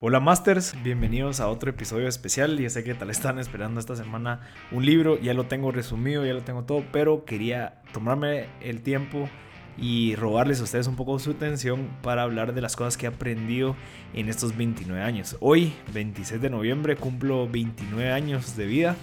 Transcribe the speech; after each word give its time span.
Hola 0.00 0.20
Masters, 0.20 0.76
bienvenidos 0.84 1.40
a 1.40 1.48
otro 1.48 1.70
episodio 1.70 2.06
especial. 2.06 2.56
Ya 2.56 2.70
sé 2.70 2.84
que 2.84 2.94
tal 2.94 3.10
están 3.10 3.40
esperando 3.40 3.80
esta 3.80 3.96
semana 3.96 4.42
un 4.70 4.86
libro, 4.86 5.18
ya 5.18 5.34
lo 5.34 5.46
tengo 5.46 5.72
resumido, 5.72 6.24
ya 6.24 6.34
lo 6.34 6.42
tengo 6.42 6.62
todo, 6.62 6.84
pero 6.92 7.24
quería 7.24 7.82
tomarme 7.92 8.46
el 8.60 8.82
tiempo 8.82 9.28
y 9.76 10.14
robarles 10.14 10.60
a 10.60 10.62
ustedes 10.62 10.86
un 10.86 10.94
poco 10.94 11.18
su 11.18 11.32
atención 11.32 11.88
para 12.00 12.22
hablar 12.22 12.54
de 12.54 12.60
las 12.60 12.76
cosas 12.76 12.96
que 12.96 13.06
he 13.06 13.08
aprendido 13.08 13.74
en 14.14 14.28
estos 14.28 14.56
29 14.56 15.02
años. 15.02 15.36
Hoy, 15.40 15.72
26 15.92 16.40
de 16.40 16.48
noviembre, 16.48 16.94
cumplo 16.94 17.48
29 17.48 18.12
años 18.12 18.56
de 18.56 18.66
vida 18.66 18.94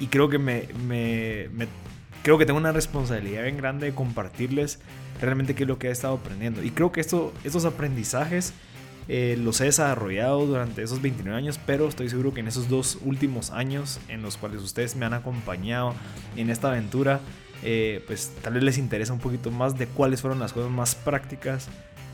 y 0.00 0.06
creo 0.06 0.30
que 0.30 0.38
me, 0.38 0.62
creo 2.22 2.38
que 2.38 2.46
tengo 2.46 2.58
una 2.58 2.72
responsabilidad 2.72 3.42
bien 3.42 3.58
grande 3.58 3.88
de 3.88 3.94
compartirles 3.94 4.80
realmente 5.20 5.54
qué 5.54 5.64
es 5.64 5.68
lo 5.68 5.78
que 5.78 5.88
he 5.88 5.90
estado 5.90 6.14
aprendiendo. 6.14 6.62
Y 6.62 6.70
creo 6.70 6.90
que 6.90 7.02
esto, 7.02 7.34
estos 7.44 7.66
aprendizajes 7.66 8.54
eh, 9.08 9.36
los 9.38 9.60
he 9.60 9.64
desarrollado 9.64 10.44
durante 10.46 10.82
esos 10.82 11.00
29 11.00 11.36
años, 11.36 11.58
pero 11.64 11.88
estoy 11.88 12.10
seguro 12.10 12.34
que 12.34 12.40
en 12.40 12.48
esos 12.48 12.68
dos 12.68 12.98
últimos 13.02 13.50
años 13.50 14.00
en 14.08 14.20
los 14.22 14.36
cuales 14.36 14.62
ustedes 14.62 14.96
me 14.96 15.06
han 15.06 15.14
acompañado 15.14 15.94
en 16.36 16.50
esta 16.50 16.68
aventura, 16.68 17.20
eh, 17.62 18.04
pues 18.06 18.32
tal 18.42 18.54
vez 18.54 18.62
les 18.62 18.78
interesa 18.78 19.12
un 19.12 19.18
poquito 19.18 19.50
más 19.50 19.78
de 19.78 19.86
cuáles 19.86 20.20
fueron 20.20 20.38
las 20.38 20.52
cosas 20.52 20.70
más 20.70 20.94
prácticas 20.94 21.68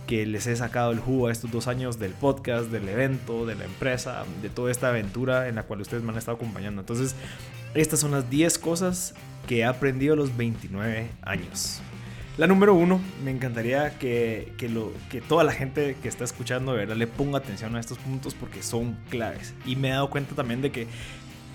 que 0.06 0.26
les 0.26 0.46
he 0.46 0.54
sacado 0.54 0.92
el 0.92 1.00
jugo 1.00 1.26
a 1.26 1.32
estos 1.32 1.50
dos 1.50 1.66
años 1.66 1.98
del 1.98 2.12
podcast, 2.12 2.70
del 2.70 2.88
evento, 2.88 3.46
de 3.46 3.54
la 3.54 3.64
empresa, 3.64 4.24
de 4.42 4.50
toda 4.50 4.70
esta 4.70 4.90
aventura 4.90 5.48
en 5.48 5.56
la 5.56 5.64
cual 5.64 5.80
ustedes 5.80 6.02
me 6.02 6.12
han 6.12 6.18
estado 6.18 6.36
acompañando. 6.36 6.82
Entonces, 6.82 7.14
estas 7.74 8.00
son 8.00 8.12
las 8.12 8.30
10 8.30 8.58
cosas 8.58 9.14
que 9.48 9.58
he 9.58 9.64
aprendido 9.64 10.14
a 10.14 10.16
los 10.16 10.36
29 10.36 11.08
años. 11.22 11.80
La 12.36 12.48
número 12.48 12.74
uno, 12.74 13.00
me 13.24 13.30
encantaría 13.30 13.96
que, 13.96 14.52
lo, 14.68 14.92
que 15.08 15.20
toda 15.20 15.44
la 15.44 15.52
gente 15.52 15.96
que 16.02 16.08
está 16.08 16.24
escuchando 16.24 16.74
de 16.74 16.92
le 16.92 17.06
ponga 17.06 17.38
atención 17.38 17.76
a 17.76 17.80
estos 17.80 17.98
puntos 17.98 18.34
porque 18.34 18.60
son 18.60 18.96
claves. 19.08 19.54
Y 19.64 19.76
me 19.76 19.88
he 19.88 19.92
dado 19.92 20.10
cuenta 20.10 20.34
también 20.34 20.60
de 20.60 20.72
que 20.72 20.88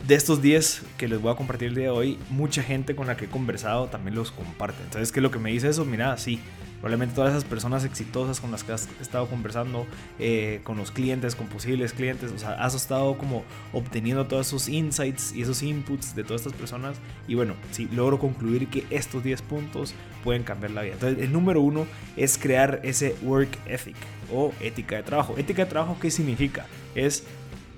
de 0.08 0.16
estos 0.16 0.42
10 0.42 0.84
que 0.98 1.10
les 1.10 1.22
voy 1.22 1.34
a 1.34 1.36
compartir 1.36 1.68
el 1.68 1.76
día 1.76 1.86
de 1.86 1.90
hoy, 1.90 2.20
mucha 2.30 2.64
gente 2.64 2.96
con 2.96 3.08
la 3.08 3.18
que 3.18 3.26
he 3.26 3.30
conversado 3.30 3.88
también 3.88 4.16
los 4.16 4.32
comparte. 4.32 4.82
Entonces, 4.84 5.12
¿qué 5.12 5.20
es 5.20 5.24
lo 5.24 5.32
que 5.32 5.40
me 5.40 5.52
dice 5.52 5.68
eso? 5.68 5.84
Mira, 5.84 6.18
sí, 6.18 6.40
Probablemente 6.80 7.16
todas 7.16 7.32
esas 7.32 7.44
personas 7.44 7.84
exitosas 7.86 8.40
con 8.40 8.52
las 8.52 8.64
que 8.64 8.72
has 8.72 8.88
estado 9.02 9.28
conversando, 9.28 9.86
eh, 10.18 10.62
con 10.64 10.78
los 10.78 10.92
clientes, 10.92 11.36
con 11.36 11.48
posibles 11.48 11.94
clientes, 11.94 12.32
o 12.32 12.38
sea, 12.38 12.54
has 12.54 12.76
estado 12.76 13.18
como 13.18 13.44
obteniendo 13.74 14.28
todos 14.28 14.48
esos 14.48 14.70
insights 14.70 15.34
y 15.34 15.42
esos 15.42 15.62
inputs 15.62 16.16
de 16.16 16.24
todas 16.24 16.42
estas 16.42 16.54
personas. 16.54 16.98
Y 17.28 17.36
bueno, 17.36 17.56
sí, 17.72 17.90
logro 17.92 18.20
concluir 18.20 18.68
que 18.68 18.86
estos 18.90 19.24
10 19.24 19.42
puntos 19.42 19.94
pueden 20.24 20.44
cambiar 20.44 20.72
la 20.72 20.82
vida. 20.84 20.94
Entonces, 20.94 21.24
el 21.24 21.32
número 21.32 21.62
uno 21.62 21.86
es 22.16 22.38
crear 22.38 22.80
ese 22.84 23.16
work 23.24 23.50
ethic 23.66 23.96
o 24.32 24.54
ética 24.60 24.96
de 24.98 25.04
trabajo. 25.04 25.36
Ética 25.38 25.66
de 25.66 25.70
trabajo, 25.70 25.98
¿qué 26.00 26.12
significa? 26.12 26.66
Es 26.96 27.24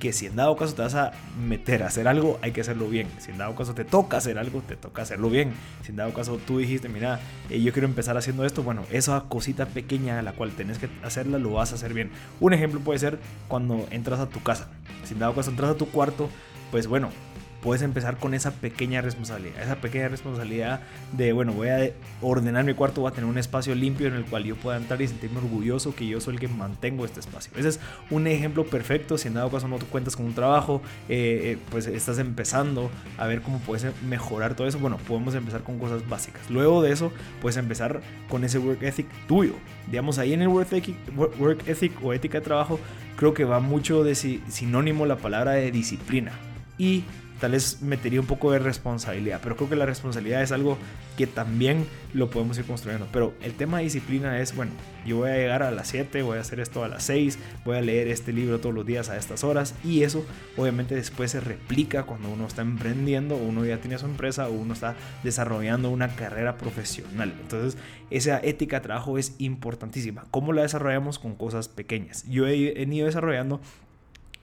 que 0.01 0.11
si 0.13 0.25
en 0.25 0.35
dado 0.35 0.55
caso 0.57 0.73
te 0.73 0.81
vas 0.81 0.95
a 0.95 1.11
meter 1.39 1.83
a 1.83 1.87
hacer 1.87 2.07
algo, 2.07 2.39
hay 2.41 2.51
que 2.51 2.61
hacerlo 2.61 2.89
bien. 2.89 3.07
Si 3.19 3.29
en 3.29 3.37
dado 3.37 3.55
caso 3.55 3.75
te 3.75 3.85
toca 3.85 4.17
hacer 4.17 4.39
algo, 4.39 4.61
te 4.61 4.75
toca 4.75 5.03
hacerlo 5.03 5.29
bien. 5.29 5.53
Si 5.83 5.91
en 5.91 5.97
dado 5.97 6.11
caso 6.11 6.39
tú 6.45 6.57
dijiste, 6.57 6.89
mira, 6.89 7.19
eh, 7.51 7.61
yo 7.61 7.71
quiero 7.71 7.87
empezar 7.87 8.17
haciendo 8.17 8.43
esto, 8.43 8.63
bueno, 8.63 8.83
esa 8.91 9.21
cosita 9.29 9.67
pequeña 9.67 10.17
a 10.17 10.23
la 10.23 10.33
cual 10.33 10.51
tenés 10.51 10.79
que 10.79 10.89
hacerla, 11.03 11.37
lo 11.37 11.51
vas 11.51 11.71
a 11.71 11.75
hacer 11.75 11.93
bien. 11.93 12.09
Un 12.39 12.53
ejemplo 12.53 12.79
puede 12.79 12.97
ser 12.97 13.19
cuando 13.47 13.87
entras 13.91 14.19
a 14.19 14.27
tu 14.27 14.41
casa. 14.41 14.69
Si 15.03 15.13
en 15.13 15.19
dado 15.19 15.35
caso 15.35 15.51
entras 15.51 15.69
a 15.69 15.75
tu 15.75 15.87
cuarto, 15.87 16.29
pues 16.71 16.87
bueno, 16.87 17.09
puedes 17.61 17.81
empezar 17.81 18.17
con 18.17 18.33
esa 18.33 18.51
pequeña 18.51 19.01
responsabilidad. 19.01 19.61
Esa 19.61 19.75
pequeña 19.75 20.07
responsabilidad 20.07 20.81
de, 21.13 21.31
bueno, 21.33 21.53
voy 21.53 21.69
a 21.69 21.91
ordenar 22.21 22.63
mi 22.65 22.73
cuarto, 22.73 23.01
voy 23.01 23.11
a 23.11 23.13
tener 23.13 23.29
un 23.29 23.37
espacio 23.37 23.75
limpio 23.75 24.07
en 24.07 24.15
el 24.15 24.25
cual 24.25 24.43
yo 24.43 24.55
pueda 24.55 24.77
entrar 24.77 25.01
y 25.01 25.07
sentirme 25.07 25.37
orgulloso 25.37 25.95
que 25.95 26.07
yo 26.07 26.19
soy 26.19 26.35
el 26.35 26.39
que 26.39 26.47
mantengo 26.47 27.05
este 27.05 27.19
espacio. 27.19 27.51
Ese 27.55 27.69
es 27.69 27.79
un 28.09 28.27
ejemplo 28.27 28.65
perfecto. 28.65 29.17
Si 29.17 29.27
en 29.27 29.35
dado 29.35 29.49
caso 29.49 29.67
no 29.67 29.77
te 29.77 29.85
cuentas 29.85 30.15
con 30.15 30.25
un 30.25 30.33
trabajo, 30.33 30.81
eh, 31.09 31.41
eh, 31.43 31.57
pues 31.69 31.87
estás 31.87 32.17
empezando 32.19 32.89
a 33.17 33.27
ver 33.27 33.41
cómo 33.41 33.59
puedes 33.59 33.85
mejorar 34.03 34.55
todo 34.55 34.67
eso. 34.67 34.79
Bueno, 34.79 34.97
podemos 34.97 35.35
empezar 35.35 35.61
con 35.61 35.77
cosas 35.77 36.07
básicas. 36.07 36.49
Luego 36.49 36.81
de 36.81 36.91
eso, 36.91 37.11
puedes 37.41 37.57
empezar 37.57 38.01
con 38.29 38.43
ese 38.43 38.57
work 38.57 38.81
ethic 38.83 39.07
tuyo. 39.27 39.53
Digamos, 39.87 40.17
ahí 40.17 40.33
en 40.33 40.41
el 40.41 40.47
work 40.47 40.71
ethic, 40.71 40.95
work 41.15 41.67
ethic 41.67 41.91
o 42.03 42.13
ética 42.13 42.39
de 42.39 42.45
trabajo, 42.45 42.79
creo 43.15 43.33
que 43.33 43.45
va 43.45 43.59
mucho 43.59 44.03
de 44.03 44.15
sinónimo 44.15 45.05
la 45.05 45.17
palabra 45.17 45.51
de 45.51 45.71
disciplina. 45.71 46.31
Y 46.77 47.03
tal 47.41 47.53
vez 47.53 47.81
metería 47.81 48.21
un 48.21 48.27
poco 48.27 48.51
de 48.51 48.59
responsabilidad, 48.59 49.39
pero 49.41 49.57
creo 49.57 49.67
que 49.67 49.75
la 49.75 49.87
responsabilidad 49.87 50.43
es 50.43 50.51
algo 50.51 50.77
que 51.17 51.25
también 51.25 51.87
lo 52.13 52.29
podemos 52.29 52.57
ir 52.59 52.65
construyendo. 52.65 53.07
Pero 53.11 53.33
el 53.41 53.53
tema 53.53 53.79
de 53.79 53.85
disciplina 53.85 54.39
es, 54.39 54.55
bueno, 54.55 54.71
yo 55.07 55.17
voy 55.17 55.31
a 55.31 55.37
llegar 55.37 55.63
a 55.63 55.71
las 55.71 55.87
7, 55.87 56.21
voy 56.21 56.37
a 56.37 56.41
hacer 56.41 56.59
esto 56.59 56.83
a 56.83 56.87
las 56.87 57.03
6, 57.03 57.39
voy 57.65 57.77
a 57.77 57.81
leer 57.81 58.09
este 58.09 58.31
libro 58.31 58.59
todos 58.59 58.75
los 58.75 58.85
días 58.85 59.09
a 59.09 59.17
estas 59.17 59.43
horas 59.43 59.73
y 59.83 60.03
eso 60.03 60.23
obviamente 60.55 60.93
después 60.93 61.31
se 61.31 61.39
replica 61.39 62.03
cuando 62.03 62.29
uno 62.29 62.45
está 62.45 62.61
emprendiendo, 62.61 63.35
uno 63.35 63.65
ya 63.65 63.79
tiene 63.79 63.97
su 63.97 64.05
empresa 64.05 64.47
o 64.47 64.51
uno 64.51 64.75
está 64.75 64.95
desarrollando 65.23 65.89
una 65.89 66.15
carrera 66.15 66.57
profesional. 66.57 67.33
Entonces, 67.41 67.75
esa 68.11 68.39
ética 68.43 68.77
de 68.77 68.83
trabajo 68.83 69.17
es 69.17 69.33
importantísima. 69.39 70.25
¿Cómo 70.29 70.53
la 70.53 70.61
desarrollamos? 70.61 71.17
Con 71.17 71.35
cosas 71.35 71.69
pequeñas. 71.69 72.23
Yo 72.29 72.45
he 72.45 72.55
ido 72.55 73.05
desarrollando 73.07 73.61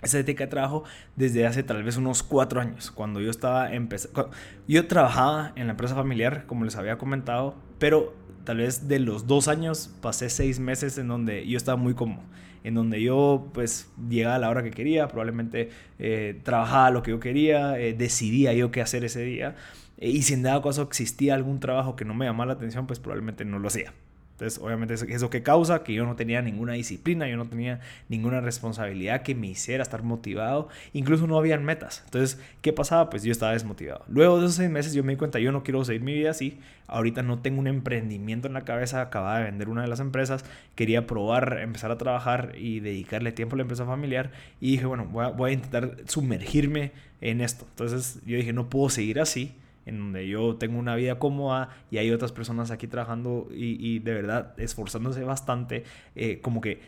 esa 0.02 0.18
ética 0.18 0.44
de 0.44 0.50
trabajo 0.50 0.84
desde 1.16 1.46
hace 1.46 1.62
tal 1.62 1.82
vez 1.82 1.96
unos 1.96 2.22
cuatro 2.22 2.60
años, 2.60 2.90
cuando 2.90 3.20
yo 3.20 3.30
estaba 3.30 3.72
empezando. 3.72 4.30
Yo 4.66 4.86
trabajaba 4.86 5.52
en 5.56 5.66
la 5.66 5.72
empresa 5.72 5.94
familiar, 5.94 6.44
como 6.46 6.64
les 6.64 6.76
había 6.76 6.98
comentado, 6.98 7.56
pero 7.78 8.14
tal 8.44 8.58
vez 8.58 8.88
de 8.88 8.98
los 8.98 9.26
dos 9.26 9.48
años 9.48 9.90
pasé 10.00 10.30
seis 10.30 10.60
meses 10.60 10.98
en 10.98 11.08
donde 11.08 11.46
yo 11.46 11.56
estaba 11.56 11.76
muy 11.76 11.94
cómodo, 11.94 12.22
en 12.64 12.74
donde 12.74 13.02
yo 13.02 13.50
pues 13.52 13.90
llegaba 14.08 14.36
a 14.36 14.38
la 14.38 14.50
hora 14.50 14.62
que 14.62 14.70
quería, 14.70 15.08
probablemente 15.08 15.70
eh, 15.98 16.40
trabajaba 16.44 16.90
lo 16.90 17.02
que 17.02 17.10
yo 17.10 17.20
quería, 17.20 17.78
eh, 17.78 17.92
decidía 17.92 18.52
yo 18.54 18.70
qué 18.70 18.80
hacer 18.80 19.04
ese 19.04 19.22
día, 19.22 19.56
eh, 19.98 20.10
y 20.10 20.22
si 20.22 20.34
en 20.34 20.42
dado 20.42 20.62
caso 20.62 20.82
existía 20.82 21.34
algún 21.34 21.60
trabajo 21.60 21.96
que 21.96 22.04
no 22.04 22.14
me 22.14 22.24
llamaba 22.24 22.46
la 22.46 22.52
atención, 22.54 22.86
pues 22.86 23.00
probablemente 23.00 23.44
no 23.44 23.58
lo 23.58 23.68
hacía. 23.68 23.92
Entonces, 24.38 24.60
obviamente, 24.62 24.94
eso 24.94 25.30
que 25.30 25.42
causa 25.42 25.82
que 25.82 25.92
yo 25.92 26.06
no 26.06 26.14
tenía 26.14 26.40
ninguna 26.42 26.74
disciplina, 26.74 27.26
yo 27.26 27.36
no 27.36 27.48
tenía 27.48 27.80
ninguna 28.08 28.40
responsabilidad 28.40 29.22
que 29.22 29.34
me 29.34 29.48
hiciera 29.48 29.82
estar 29.82 30.04
motivado, 30.04 30.68
incluso 30.92 31.26
no 31.26 31.36
habían 31.36 31.64
metas. 31.64 32.02
Entonces, 32.04 32.40
¿qué 32.62 32.72
pasaba? 32.72 33.10
Pues 33.10 33.24
yo 33.24 33.32
estaba 33.32 33.50
desmotivado. 33.50 34.04
Luego 34.06 34.38
de 34.38 34.44
esos 34.44 34.54
seis 34.54 34.70
meses 34.70 34.94
yo 34.94 35.02
me 35.02 35.14
di 35.14 35.16
cuenta, 35.16 35.40
yo 35.40 35.50
no 35.50 35.64
quiero 35.64 35.84
seguir 35.84 36.02
mi 36.02 36.14
vida 36.14 36.30
así, 36.30 36.60
ahorita 36.86 37.24
no 37.24 37.40
tengo 37.40 37.58
un 37.58 37.66
emprendimiento 37.66 38.46
en 38.46 38.54
la 38.54 38.60
cabeza, 38.60 39.00
acababa 39.00 39.38
de 39.38 39.46
vender 39.46 39.68
una 39.68 39.82
de 39.82 39.88
las 39.88 39.98
empresas, 39.98 40.44
quería 40.76 41.08
probar, 41.08 41.58
empezar 41.60 41.90
a 41.90 41.98
trabajar 41.98 42.52
y 42.56 42.78
dedicarle 42.78 43.32
tiempo 43.32 43.56
a 43.56 43.58
la 43.58 43.62
empresa 43.62 43.86
familiar 43.86 44.30
y 44.60 44.70
dije, 44.70 44.86
bueno, 44.86 45.04
voy 45.06 45.24
a, 45.24 45.28
voy 45.30 45.50
a 45.50 45.54
intentar 45.54 45.96
sumergirme 46.06 46.92
en 47.20 47.40
esto. 47.40 47.66
Entonces, 47.70 48.20
yo 48.24 48.36
dije, 48.36 48.52
no 48.52 48.70
puedo 48.70 48.88
seguir 48.88 49.18
así 49.18 49.56
en 49.88 49.98
donde 49.98 50.28
yo 50.28 50.56
tengo 50.56 50.78
una 50.78 50.94
vida 50.94 51.18
cómoda 51.18 51.70
y 51.90 51.98
hay 51.98 52.10
otras 52.10 52.32
personas 52.32 52.70
aquí 52.70 52.86
trabajando 52.86 53.48
y, 53.50 53.98
de 54.00 54.14
verdad 54.14 54.54
esforzándose 54.58 55.24
bastante, 55.24 55.84
eh, 56.14 56.40
como 56.40 56.60
que 56.60 56.80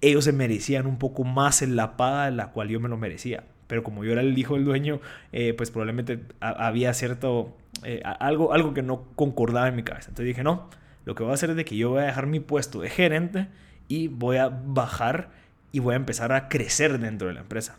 ellos 0.00 0.24
se 0.24 0.32
merecían 0.32 0.86
un 0.86 0.98
poco 0.98 1.24
más 1.24 1.62
en 1.62 1.76
la 1.76 1.96
paga 1.96 2.26
de 2.26 2.32
la 2.32 2.48
cual 2.48 2.68
yo 2.68 2.80
me 2.80 2.88
lo 2.88 2.96
merecía. 2.96 3.44
Pero 3.68 3.82
como 3.82 4.04
yo 4.04 4.12
era 4.12 4.20
el 4.20 4.36
hijo 4.36 4.54
del 4.54 4.64
dueño, 4.64 5.00
eh, 5.32 5.54
pues 5.54 5.70
probablemente 5.70 6.20
había 6.40 6.92
cierto, 6.92 7.56
eh, 7.84 8.02
algo, 8.04 8.52
algo 8.52 8.74
que 8.74 8.82
no 8.82 9.04
concordaba 9.14 9.68
en 9.68 9.76
mi 9.76 9.82
cabeza. 9.82 10.10
Entonces 10.10 10.26
dije, 10.26 10.42
no, 10.44 10.68
lo 11.04 11.14
que 11.14 11.22
voy 11.22 11.30
a 11.30 11.34
hacer 11.34 11.50
es 11.50 11.56
de 11.56 11.64
que 11.64 11.76
yo 11.76 11.90
voy 11.90 12.02
a 12.02 12.06
dejar 12.06 12.26
mi 12.26 12.40
puesto 12.40 12.80
de 12.80 12.90
gerente 12.90 13.48
y 13.88 14.08
voy 14.08 14.36
a 14.36 14.48
bajar 14.48 15.30
y 15.70 15.78
voy 15.78 15.94
a 15.94 15.96
empezar 15.96 16.32
a 16.32 16.48
crecer 16.48 16.98
dentro 16.98 17.28
de 17.28 17.34
la 17.34 17.40
empresa. 17.40 17.78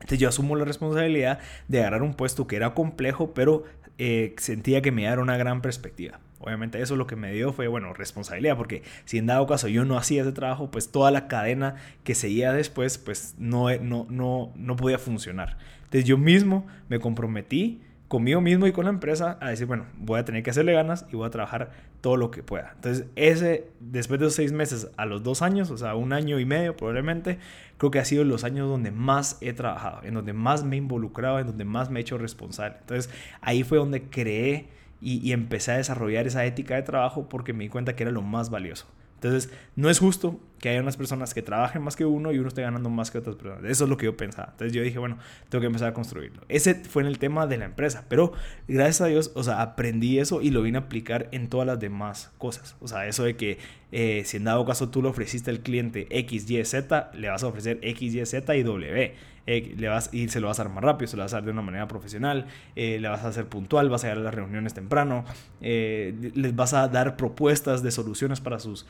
Entonces 0.00 0.18
yo 0.18 0.28
asumo 0.28 0.56
la 0.56 0.64
responsabilidad 0.64 1.40
de 1.68 1.80
agarrar 1.80 2.02
un 2.02 2.14
puesto 2.14 2.46
que 2.46 2.56
era 2.56 2.74
complejo, 2.74 3.34
pero 3.34 3.64
eh, 3.98 4.34
sentía 4.38 4.80
que 4.82 4.92
me 4.92 5.04
daba 5.04 5.22
una 5.22 5.36
gran 5.36 5.60
perspectiva. 5.60 6.20
Obviamente 6.40 6.80
eso 6.80 6.94
lo 6.94 7.06
que 7.06 7.16
me 7.16 7.32
dio 7.32 7.52
fue, 7.52 7.66
bueno, 7.66 7.92
responsabilidad, 7.92 8.56
porque 8.56 8.82
si 9.04 9.18
en 9.18 9.26
dado 9.26 9.46
caso 9.46 9.66
yo 9.66 9.84
no 9.84 9.98
hacía 9.98 10.22
ese 10.22 10.32
trabajo, 10.32 10.70
pues 10.70 10.92
toda 10.92 11.10
la 11.10 11.26
cadena 11.26 11.76
que 12.04 12.14
seguía 12.14 12.52
después, 12.52 12.96
pues 12.96 13.34
no, 13.38 13.74
no, 13.78 14.06
no, 14.08 14.52
no 14.54 14.76
podía 14.76 14.98
funcionar. 14.98 15.58
Entonces 15.78 16.04
yo 16.04 16.16
mismo 16.16 16.66
me 16.88 17.00
comprometí 17.00 17.82
conmigo 18.08 18.40
mismo 18.40 18.66
y 18.66 18.72
con 18.72 18.86
la 18.86 18.90
empresa 18.90 19.36
a 19.40 19.50
decir, 19.50 19.66
bueno, 19.66 19.84
voy 19.98 20.18
a 20.18 20.24
tener 20.24 20.42
que 20.42 20.50
hacerle 20.50 20.72
ganas 20.72 21.06
y 21.12 21.16
voy 21.16 21.26
a 21.26 21.30
trabajar 21.30 21.70
todo 22.00 22.16
lo 22.16 22.30
que 22.30 22.42
pueda. 22.42 22.72
Entonces, 22.74 23.06
ese, 23.16 23.70
después 23.80 24.18
de 24.18 24.26
esos 24.26 24.36
seis 24.36 24.50
meses 24.52 24.90
a 24.96 25.04
los 25.04 25.22
dos 25.22 25.42
años, 25.42 25.70
o 25.70 25.76
sea, 25.76 25.94
un 25.94 26.14
año 26.14 26.40
y 26.40 26.46
medio 26.46 26.74
probablemente, 26.74 27.38
creo 27.76 27.90
que 27.90 27.98
ha 27.98 28.04
sido 28.04 28.24
los 28.24 28.44
años 28.44 28.68
donde 28.68 28.90
más 28.90 29.36
he 29.42 29.52
trabajado, 29.52 30.02
en 30.04 30.14
donde 30.14 30.32
más 30.32 30.64
me 30.64 30.76
he 30.76 30.78
involucrado, 30.78 31.38
en 31.38 31.46
donde 31.46 31.64
más 31.64 31.90
me 31.90 32.00
he 32.00 32.02
hecho 32.02 32.16
responsable. 32.16 32.76
Entonces, 32.80 33.12
ahí 33.42 33.62
fue 33.62 33.76
donde 33.76 34.04
creé 34.04 34.68
y, 35.00 35.18
y 35.18 35.32
empecé 35.32 35.72
a 35.72 35.76
desarrollar 35.76 36.26
esa 36.26 36.44
ética 36.46 36.76
de 36.76 36.82
trabajo 36.82 37.28
porque 37.28 37.52
me 37.52 37.64
di 37.64 37.70
cuenta 37.70 37.94
que 37.94 38.04
era 38.04 38.12
lo 38.12 38.22
más 38.22 38.48
valioso. 38.48 38.86
Entonces, 39.16 39.52
no 39.76 39.90
es 39.90 39.98
justo 39.98 40.40
que 40.60 40.68
haya 40.68 40.80
unas 40.80 40.96
personas 40.96 41.34
que 41.34 41.42
trabajen 41.42 41.82
más 41.82 41.96
que 41.96 42.04
uno 42.04 42.32
y 42.32 42.38
uno 42.38 42.48
esté 42.48 42.62
ganando 42.62 42.90
más 42.90 43.10
que 43.10 43.18
otras 43.18 43.36
personas. 43.36 43.64
Eso 43.64 43.84
es 43.84 43.90
lo 43.90 43.96
que 43.96 44.06
yo 44.06 44.16
pensaba. 44.16 44.48
Entonces 44.52 44.72
yo 44.72 44.82
dije, 44.82 44.98
bueno, 44.98 45.18
tengo 45.48 45.60
que 45.60 45.66
empezar 45.66 45.88
a 45.88 45.94
construirlo. 45.94 46.42
Ese 46.48 46.74
fue 46.74 47.02
en 47.02 47.08
el 47.08 47.18
tema 47.18 47.46
de 47.46 47.58
la 47.58 47.64
empresa, 47.64 48.04
pero 48.08 48.32
gracias 48.66 49.00
a 49.02 49.06
Dios, 49.06 49.32
o 49.34 49.42
sea, 49.44 49.62
aprendí 49.62 50.18
eso 50.18 50.42
y 50.42 50.50
lo 50.50 50.62
vine 50.62 50.78
a 50.78 50.82
aplicar 50.82 51.28
en 51.32 51.48
todas 51.48 51.66
las 51.66 51.78
demás 51.78 52.32
cosas. 52.38 52.76
O 52.80 52.88
sea, 52.88 53.06
eso 53.06 53.24
de 53.24 53.36
que 53.36 53.58
eh, 53.90 54.22
si 54.26 54.36
en 54.36 54.44
dado 54.44 54.66
caso 54.66 54.90
tú 54.90 55.02
le 55.02 55.08
ofreciste 55.08 55.50
al 55.50 55.60
cliente 55.60 56.06
X, 56.10 56.50
Y, 56.50 56.64
Z, 56.64 57.10
le 57.14 57.28
vas 57.28 57.42
a 57.42 57.46
ofrecer 57.46 57.78
X, 57.82 58.14
Y, 58.14 58.26
Z 58.26 58.56
y 58.56 58.62
W. 58.62 59.14
Eh, 59.50 59.74
le 59.78 59.88
vas, 59.88 60.10
y 60.12 60.28
se 60.28 60.40
lo 60.40 60.48
vas 60.48 60.60
a 60.60 60.64
dar 60.64 60.72
más 60.74 60.84
rápido, 60.84 61.08
se 61.08 61.16
lo 61.16 61.22
vas 61.22 61.32
a 61.32 61.36
dar 61.36 61.46
de 61.46 61.52
una 61.52 61.62
manera 61.62 61.88
profesional, 61.88 62.48
eh, 62.76 62.98
le 63.00 63.08
vas 63.08 63.24
a 63.24 63.28
hacer 63.28 63.46
puntual, 63.46 63.88
vas 63.88 64.04
a 64.04 64.08
ir 64.08 64.12
a 64.12 64.16
las 64.16 64.34
reuniones 64.34 64.74
temprano, 64.74 65.24
les 65.58 66.54
vas 66.54 66.74
a 66.74 66.86
dar 66.88 67.16
propuestas 67.16 67.82
de 67.82 67.90
soluciones 67.90 68.42
para 68.42 68.58
sus, 68.58 68.86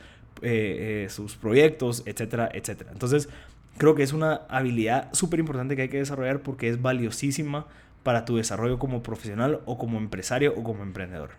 sus 1.09 1.35
proyectos, 1.35 2.03
etcétera, 2.05 2.49
etcétera. 2.53 2.91
Entonces, 2.91 3.29
creo 3.77 3.95
que 3.95 4.03
es 4.03 4.13
una 4.13 4.41
habilidad 4.49 5.09
súper 5.13 5.39
importante 5.39 5.75
que 5.75 5.83
hay 5.83 5.89
que 5.89 5.97
desarrollar 5.97 6.41
porque 6.41 6.69
es 6.69 6.81
valiosísima 6.81 7.65
para 8.03 8.25
tu 8.25 8.37
desarrollo 8.37 8.79
como 8.79 9.03
profesional 9.03 9.61
o 9.65 9.77
como 9.77 9.97
empresario 9.97 10.53
o 10.55 10.63
como 10.63 10.83
emprendedor. 10.83 11.31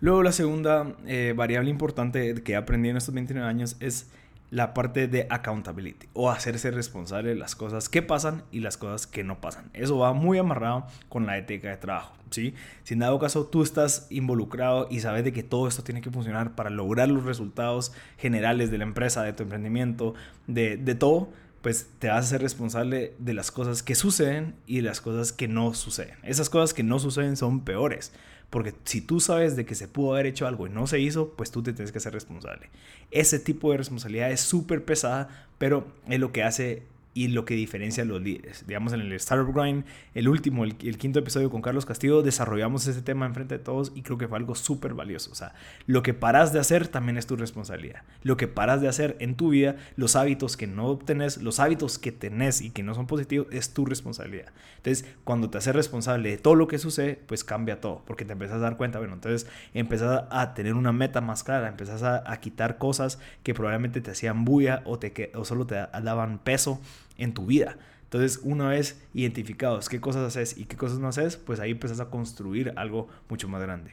Luego 0.00 0.22
la 0.22 0.32
segunda 0.32 0.94
eh, 1.06 1.34
variable 1.36 1.70
importante 1.70 2.42
que 2.42 2.52
he 2.52 2.56
aprendido 2.56 2.92
en 2.92 2.96
estos 2.98 3.14
29 3.14 3.48
años 3.48 3.76
es 3.80 4.10
la 4.50 4.74
parte 4.74 5.08
de 5.08 5.26
accountability 5.28 6.08
o 6.14 6.30
hacerse 6.30 6.70
responsable 6.70 7.30
de 7.30 7.34
las 7.34 7.54
cosas 7.54 7.88
que 7.88 8.02
pasan 8.02 8.44
y 8.50 8.60
las 8.60 8.76
cosas 8.76 9.06
que 9.06 9.24
no 9.24 9.40
pasan. 9.40 9.70
Eso 9.74 9.98
va 9.98 10.12
muy 10.12 10.38
amarrado 10.38 10.86
con 11.08 11.26
la 11.26 11.36
ética 11.36 11.68
de 11.68 11.76
trabajo, 11.76 12.14
¿sí? 12.30 12.54
Si 12.84 12.94
en 12.94 13.00
dado 13.00 13.18
caso 13.18 13.46
tú 13.46 13.62
estás 13.62 14.06
involucrado 14.10 14.88
y 14.90 15.00
sabes 15.00 15.24
de 15.24 15.32
que 15.32 15.42
todo 15.42 15.68
esto 15.68 15.82
tiene 15.82 16.00
que 16.00 16.10
funcionar 16.10 16.54
para 16.54 16.70
lograr 16.70 17.08
los 17.08 17.24
resultados 17.24 17.92
generales 18.16 18.70
de 18.70 18.78
la 18.78 18.84
empresa, 18.84 19.22
de 19.22 19.32
tu 19.32 19.42
emprendimiento, 19.42 20.14
de, 20.46 20.76
de 20.76 20.94
todo, 20.94 21.30
pues 21.60 21.90
te 21.98 22.08
vas 22.08 22.24
a 22.24 22.28
ser 22.28 22.42
responsable 22.42 23.14
de 23.18 23.34
las 23.34 23.50
cosas 23.50 23.82
que 23.82 23.94
suceden 23.94 24.54
y 24.66 24.80
las 24.80 25.00
cosas 25.00 25.32
que 25.32 25.48
no 25.48 25.74
suceden. 25.74 26.16
Esas 26.22 26.50
cosas 26.50 26.72
que 26.72 26.82
no 26.82 26.98
suceden 26.98 27.36
son 27.36 27.64
peores. 27.64 28.12
Porque 28.50 28.74
si 28.84 29.00
tú 29.00 29.20
sabes 29.20 29.56
de 29.56 29.66
que 29.66 29.74
se 29.74 29.88
pudo 29.88 30.14
haber 30.14 30.26
hecho 30.26 30.46
algo 30.46 30.66
y 30.66 30.70
no 30.70 30.86
se 30.86 31.00
hizo, 31.00 31.30
pues 31.36 31.50
tú 31.50 31.62
te 31.62 31.72
tienes 31.72 31.92
que 31.92 32.00
ser 32.00 32.14
responsable. 32.14 32.70
Ese 33.10 33.38
tipo 33.38 33.70
de 33.70 33.78
responsabilidad 33.78 34.30
es 34.30 34.40
súper 34.40 34.84
pesada, 34.84 35.46
pero 35.58 35.86
es 36.08 36.18
lo 36.18 36.32
que 36.32 36.42
hace 36.42 36.82
y 37.18 37.26
lo 37.26 37.44
que 37.44 37.54
diferencia 37.54 38.04
a 38.04 38.06
los 38.06 38.22
líderes. 38.22 38.64
Digamos, 38.64 38.92
en 38.92 39.00
el 39.00 39.12
Startup 39.14 39.52
Grind, 39.52 39.84
el 40.14 40.28
último, 40.28 40.62
el, 40.62 40.76
quinto 40.76 41.18
episodio 41.18 41.50
con 41.50 41.62
Carlos 41.62 41.84
Castillo, 41.84 42.22
desarrollamos 42.22 42.86
ese 42.86 43.02
tema 43.02 43.26
enfrente 43.26 43.58
de 43.58 43.64
todos 43.64 43.90
y 43.96 44.02
creo 44.02 44.18
que 44.18 44.28
fue 44.28 44.38
algo 44.38 44.54
súper 44.54 44.94
valioso. 44.94 45.32
O 45.32 45.34
sea, 45.34 45.52
lo 45.86 46.04
que 46.04 46.14
paras 46.14 46.52
de 46.52 46.60
hacer 46.60 46.86
también 46.86 47.18
es 47.18 47.26
tu 47.26 47.34
responsabilidad. 47.34 48.02
Lo 48.22 48.36
que 48.36 48.46
paras 48.46 48.80
de 48.80 48.86
hacer 48.86 49.16
en 49.18 49.34
tu 49.34 49.48
vida, 49.48 49.74
los 49.96 50.14
hábitos 50.14 50.56
que 50.56 50.68
no 50.68 50.86
obtenés, 50.86 51.38
los 51.42 51.58
hábitos 51.58 51.98
que 51.98 52.12
tenés 52.12 52.60
y 52.60 52.70
que 52.70 52.84
no 52.84 52.94
son 52.94 53.08
positivos, 53.08 53.48
es 53.50 53.74
tu 53.74 53.84
responsabilidad. 53.84 54.52
Entonces, 54.76 55.04
cuando 55.24 55.50
te 55.50 55.58
haces 55.58 55.74
responsable 55.74 56.30
de 56.30 56.38
todo 56.38 56.54
lo 56.54 56.68
que 56.68 56.78
sucede, 56.78 57.20
pues 57.26 57.42
cambia 57.42 57.80
todo, 57.80 58.04
porque 58.06 58.26
te 58.26 58.34
empiezas 58.34 58.58
a 58.58 58.60
dar 58.60 58.76
cuenta, 58.76 59.00
bueno, 59.00 59.14
entonces 59.14 59.50
empiezas 59.74 60.26
a 60.30 60.54
tener 60.54 60.74
una 60.74 60.92
meta 60.92 61.20
más 61.20 61.42
clara, 61.42 61.66
empiezas 61.66 62.04
a, 62.04 62.30
a 62.30 62.38
quitar 62.38 62.78
cosas 62.78 63.18
que 63.42 63.54
probablemente 63.54 64.00
te 64.00 64.12
hacían 64.12 64.44
bulla 64.44 64.82
o, 64.84 65.00
te, 65.00 65.32
o 65.34 65.44
solo 65.44 65.66
te 65.66 65.74
daban 65.74 66.38
peso 66.38 66.80
en 67.18 67.34
tu 67.34 67.46
vida. 67.46 67.76
Entonces, 68.04 68.40
una 68.42 68.68
vez 68.68 69.02
identificados 69.12 69.90
qué 69.90 70.00
cosas 70.00 70.22
haces 70.22 70.56
y 70.56 70.64
qué 70.64 70.76
cosas 70.76 70.98
no 70.98 71.08
haces, 71.08 71.36
pues 71.36 71.60
ahí 71.60 71.72
empiezas 71.72 72.00
a 72.00 72.08
construir 72.08 72.72
algo 72.76 73.08
mucho 73.28 73.48
más 73.48 73.60
grande. 73.60 73.92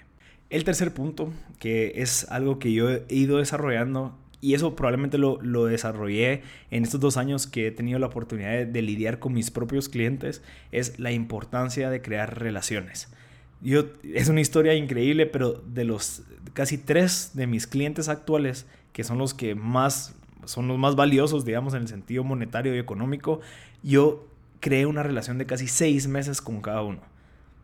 El 0.49 0.63
tercer 0.63 0.93
punto, 0.93 1.33
que 1.59 1.93
es 1.97 2.31
algo 2.31 2.57
que 2.59 2.71
yo 2.71 2.89
he 2.89 3.05
ido 3.09 3.39
desarrollando, 3.39 4.17
y 4.39 4.53
eso 4.53 4.75
probablemente 4.75 5.17
lo, 5.17 5.41
lo 5.41 5.65
desarrollé 5.65 6.43
en 6.71 6.83
estos 6.83 6.99
dos 6.99 7.17
años 7.17 7.47
que 7.47 7.67
he 7.67 7.71
tenido 7.71 7.99
la 7.99 8.07
oportunidad 8.07 8.51
de, 8.51 8.65
de, 8.65 8.81
lidiar 8.81 9.19
con 9.19 9.33
mis 9.33 9.51
propios 9.51 9.89
clientes, 9.89 10.43
es 10.71 10.99
la 10.99 11.11
importancia 11.11 11.89
de 11.89 12.01
crear 12.01 12.39
relaciones. 12.39 13.09
Yo, 13.61 13.85
es 14.03 14.29
una 14.29 14.41
historia 14.41 14.75
increíble, 14.75 15.25
pero 15.25 15.53
de 15.53 15.83
los 15.83 16.23
casi 16.53 16.77
tres 16.77 17.31
de 17.33 17.47
mis 17.47 17.67
clientes 17.67 18.07
actuales, 18.07 18.67
que 18.93 19.03
son 19.03 19.17
los 19.17 19.33
que 19.33 19.55
más 19.55 20.14
son 20.45 20.67
los 20.67 20.77
más 20.77 20.95
valiosos, 20.95 21.45
digamos, 21.45 21.73
en 21.73 21.81
el 21.81 21.87
sentido 21.87 22.23
monetario 22.23 22.75
y 22.75 22.79
económico, 22.79 23.41
yo 23.83 24.27
creé 24.59 24.85
una 24.85 25.03
relación 25.03 25.37
de 25.37 25.45
casi 25.45 25.67
seis 25.67 26.07
meses 26.07 26.41
con 26.41 26.61
cada 26.61 26.81
uno. 26.81 27.01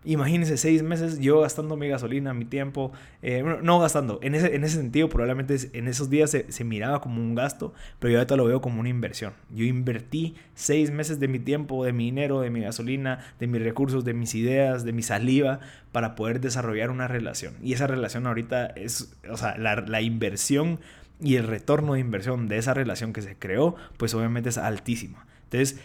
Imagínense 0.04 0.58
seis 0.58 0.82
meses 0.82 1.20
yo 1.20 1.42
gastando 1.42 1.78
mi 1.78 1.88
gasolina, 1.88 2.34
mi 2.34 2.46
tiempo, 2.46 2.92
eh, 3.22 3.44
no 3.62 3.80
gastando, 3.80 4.20
en 4.24 4.34
ese, 4.34 4.56
en 4.56 4.64
ese 4.64 4.78
sentido 4.78 5.10
probablemente 5.10 5.56
en 5.74 5.88
esos 5.88 6.10
días 6.10 6.32
se, 6.32 6.52
se, 6.52 6.64
miraba 6.64 7.02
como 7.02 7.22
un 7.22 7.36
gasto, 7.36 7.76
pero 8.00 8.14
yo 8.14 8.18
ahorita 8.18 8.36
lo 8.36 8.46
veo 8.46 8.62
como 8.62 8.80
una 8.80 8.90
inversión. 8.90 9.34
Yo 9.54 9.64
invertí 9.64 10.34
seis 10.56 10.90
meses 10.90 11.20
de 11.20 11.28
mi 11.28 11.38
tiempo, 11.38 11.86
de 11.86 11.94
mi 11.94 12.06
dinero, 12.06 12.42
de 12.42 12.50
mi 12.50 12.62
gasolina, 12.62 13.20
de 13.40 13.46
mis 13.46 13.62
recursos, 13.62 14.04
de 14.04 14.16
mis 14.16 14.34
ideas, 14.34 14.84
de 14.86 14.92
mi 14.92 15.04
saliva 15.04 15.60
para 15.92 16.16
poder 16.16 16.42
desarrollar 16.42 16.90
una 16.90 17.08
relación. 17.08 17.54
Y 17.62 17.74
esa 17.74 17.86
relación 17.86 18.26
ahorita 18.26 18.66
es, 18.66 19.14
o 19.30 19.38
sea, 19.38 19.56
la, 19.60 19.76
la 19.76 20.02
inversión 20.02 20.80
y 21.22 21.36
el 21.36 21.48
retorno 21.48 21.94
de 21.94 22.00
inversión 22.00 22.48
de 22.48 22.58
esa 22.58 22.74
relación 22.74 23.14
que 23.14 23.22
se 23.22 23.36
creó, 23.36 23.76
pues 23.98 24.14
obviamente 24.14 24.50
es 24.50 24.58
altísima. 24.58 25.26
Entonces, 25.44 25.80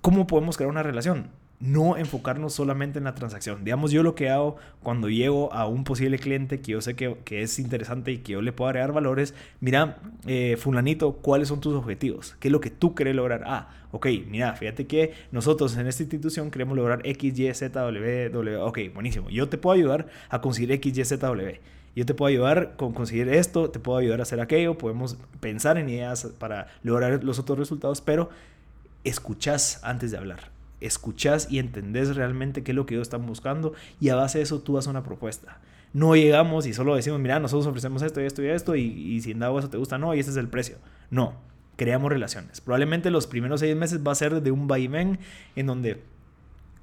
¿cómo 0.00 0.26
podemos 0.26 0.56
crear 0.56 0.70
una 0.70 0.82
relación? 0.82 1.30
No 1.60 1.96
enfocarnos 1.96 2.54
solamente 2.54 2.98
en 2.98 3.04
la 3.04 3.16
transacción. 3.16 3.64
Digamos, 3.64 3.90
yo 3.90 4.04
lo 4.04 4.14
que 4.14 4.30
hago 4.30 4.56
cuando 4.80 5.08
llego 5.08 5.52
a 5.52 5.66
un 5.66 5.82
posible 5.82 6.20
cliente 6.20 6.60
que 6.60 6.72
yo 6.72 6.80
sé 6.80 6.94
que, 6.94 7.16
es 7.42 7.58
interesante 7.58 8.12
y 8.12 8.18
que 8.18 8.34
yo 8.34 8.42
le 8.42 8.52
puedo 8.52 8.68
agregar 8.68 8.92
valores, 8.92 9.34
mira, 9.60 9.98
eh, 10.26 10.56
fulanito, 10.56 11.14
¿cuáles 11.14 11.48
son 11.48 11.60
tus 11.60 11.74
objetivos? 11.74 12.36
¿Qué 12.38 12.46
es 12.46 12.52
lo 12.52 12.60
que 12.60 12.70
tú 12.70 12.94
quieres 12.94 13.16
lograr? 13.16 13.42
Ah, 13.46 13.70
ok, 13.90 14.06
mira, 14.28 14.54
fíjate 14.54 14.86
que 14.86 15.14
nosotros 15.32 15.76
en 15.76 15.88
esta 15.88 16.04
institución 16.04 16.52
queremos 16.52 16.76
lograr 16.76 17.00
X, 17.02 17.36
Y, 17.36 17.52
Z, 17.52 17.80
W, 17.80 18.30
W. 18.30 18.56
Ok, 18.58 18.78
buenísimo. 18.94 19.28
Yo 19.28 19.48
te 19.48 19.58
puedo 19.58 19.74
ayudar 19.74 20.06
a 20.28 20.40
conseguir 20.40 20.70
X, 20.70 20.96
Y, 20.96 21.04
Z, 21.04 21.26
W 21.26 21.60
yo 21.98 22.06
te 22.06 22.14
puedo 22.14 22.28
ayudar 22.28 22.76
con 22.76 22.92
conseguir 22.92 23.28
esto, 23.28 23.70
te 23.70 23.80
puedo 23.80 23.98
ayudar 23.98 24.20
a 24.20 24.22
hacer 24.22 24.40
aquello, 24.40 24.78
podemos 24.78 25.16
pensar 25.40 25.78
en 25.78 25.88
ideas 25.88 26.28
para 26.38 26.68
lograr 26.84 27.24
los 27.24 27.40
otros 27.40 27.58
resultados, 27.58 28.00
pero 28.00 28.30
escuchas 29.02 29.80
antes 29.82 30.12
de 30.12 30.16
hablar. 30.16 30.52
Escuchas 30.80 31.50
y 31.50 31.58
entendés 31.58 32.14
realmente 32.14 32.62
qué 32.62 32.70
es 32.70 32.76
lo 32.76 32.86
que 32.86 32.94
ellos 32.94 33.08
están 33.08 33.26
buscando 33.26 33.72
y 33.98 34.10
a 34.10 34.14
base 34.14 34.38
de 34.38 34.44
eso 34.44 34.60
tú 34.60 34.78
haces 34.78 34.86
una 34.86 35.02
propuesta. 35.02 35.58
No 35.92 36.14
llegamos 36.14 36.68
y 36.68 36.72
solo 36.72 36.94
decimos, 36.94 37.18
mira, 37.18 37.40
nosotros 37.40 37.66
ofrecemos 37.66 38.00
esto 38.02 38.20
y 38.20 38.26
esto 38.26 38.44
y 38.44 38.46
esto 38.46 38.76
y, 38.76 38.82
y 38.84 39.20
si 39.20 39.32
en 39.32 39.40
dado 39.40 39.58
eso 39.58 39.68
te 39.68 39.76
gusta, 39.76 39.98
no, 39.98 40.14
y 40.14 40.20
este 40.20 40.30
es 40.30 40.36
el 40.36 40.46
precio. 40.46 40.76
No, 41.10 41.34
creamos 41.74 42.12
relaciones. 42.12 42.60
Probablemente 42.60 43.10
los 43.10 43.26
primeros 43.26 43.58
seis 43.58 43.74
meses 43.74 44.06
va 44.06 44.12
a 44.12 44.14
ser 44.14 44.40
de 44.40 44.52
un 44.52 44.68
vaivén 44.68 45.18
en 45.56 45.66
donde 45.66 46.00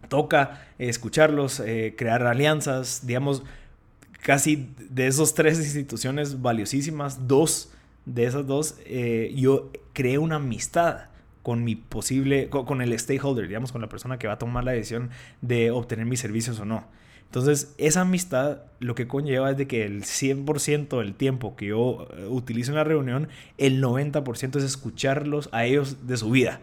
toca 0.10 0.68
escucharlos, 0.78 1.62
eh, 1.62 1.96
crear 1.98 2.28
alianzas, 2.28 3.08
digamos, 3.08 3.44
casi 4.25 4.69
de 4.89 5.06
esos 5.06 5.36
tres 5.36 5.60
instituciones 5.60 6.42
valiosísimas, 6.42 7.27
dos 7.27 7.72
de 8.07 8.25
esas 8.25 8.48
dos, 8.48 8.75
eh, 8.88 9.31
yo 9.36 9.72
creé 9.94 10.18
una 10.18 10.38
amistad 10.38 11.10
con 11.44 11.63
mi 11.63 11.75
posible, 11.75 12.50
con, 12.50 12.81
el 12.81 12.98
stakeholder, 12.98 13.48
digamos, 13.48 13.72
con 13.72 13.81
la 13.81 13.88
persona 13.88 14.18
que 14.18 14.25
va 14.25 14.33
a 14.33 14.39
tomar 14.39 14.63
la 14.63 14.72
decisión 14.72 15.12
de 15.41 15.70
obtener 15.70 16.08
mis 16.08 16.22
servicios 16.22 16.60
o 16.60 16.65
no. 16.65 16.88
Entonces, 17.25 17.75
esa 17.77 18.01
amistad 18.01 18.63
lo 18.79 18.96
que 18.96 19.08
conlleva 19.08 19.51
es 19.51 19.58
de 19.58 19.67
que 19.67 19.86
el 19.86 20.01
100% 20.01 20.98
del 20.98 21.13
tiempo 21.13 21.55
que 21.55 21.67
yo 21.67 22.08
eh, 22.17 22.25
utilizo 22.27 22.72
en 22.72 22.77
la 22.77 22.84
reunión, 22.84 23.29
el 23.60 23.79
90% 23.79 24.55
es 24.55 24.63
escucharlos 24.63 25.50
a 25.51 25.65
ellos 25.65 26.08
de 26.08 26.17
su 26.17 26.32
vida 26.32 26.62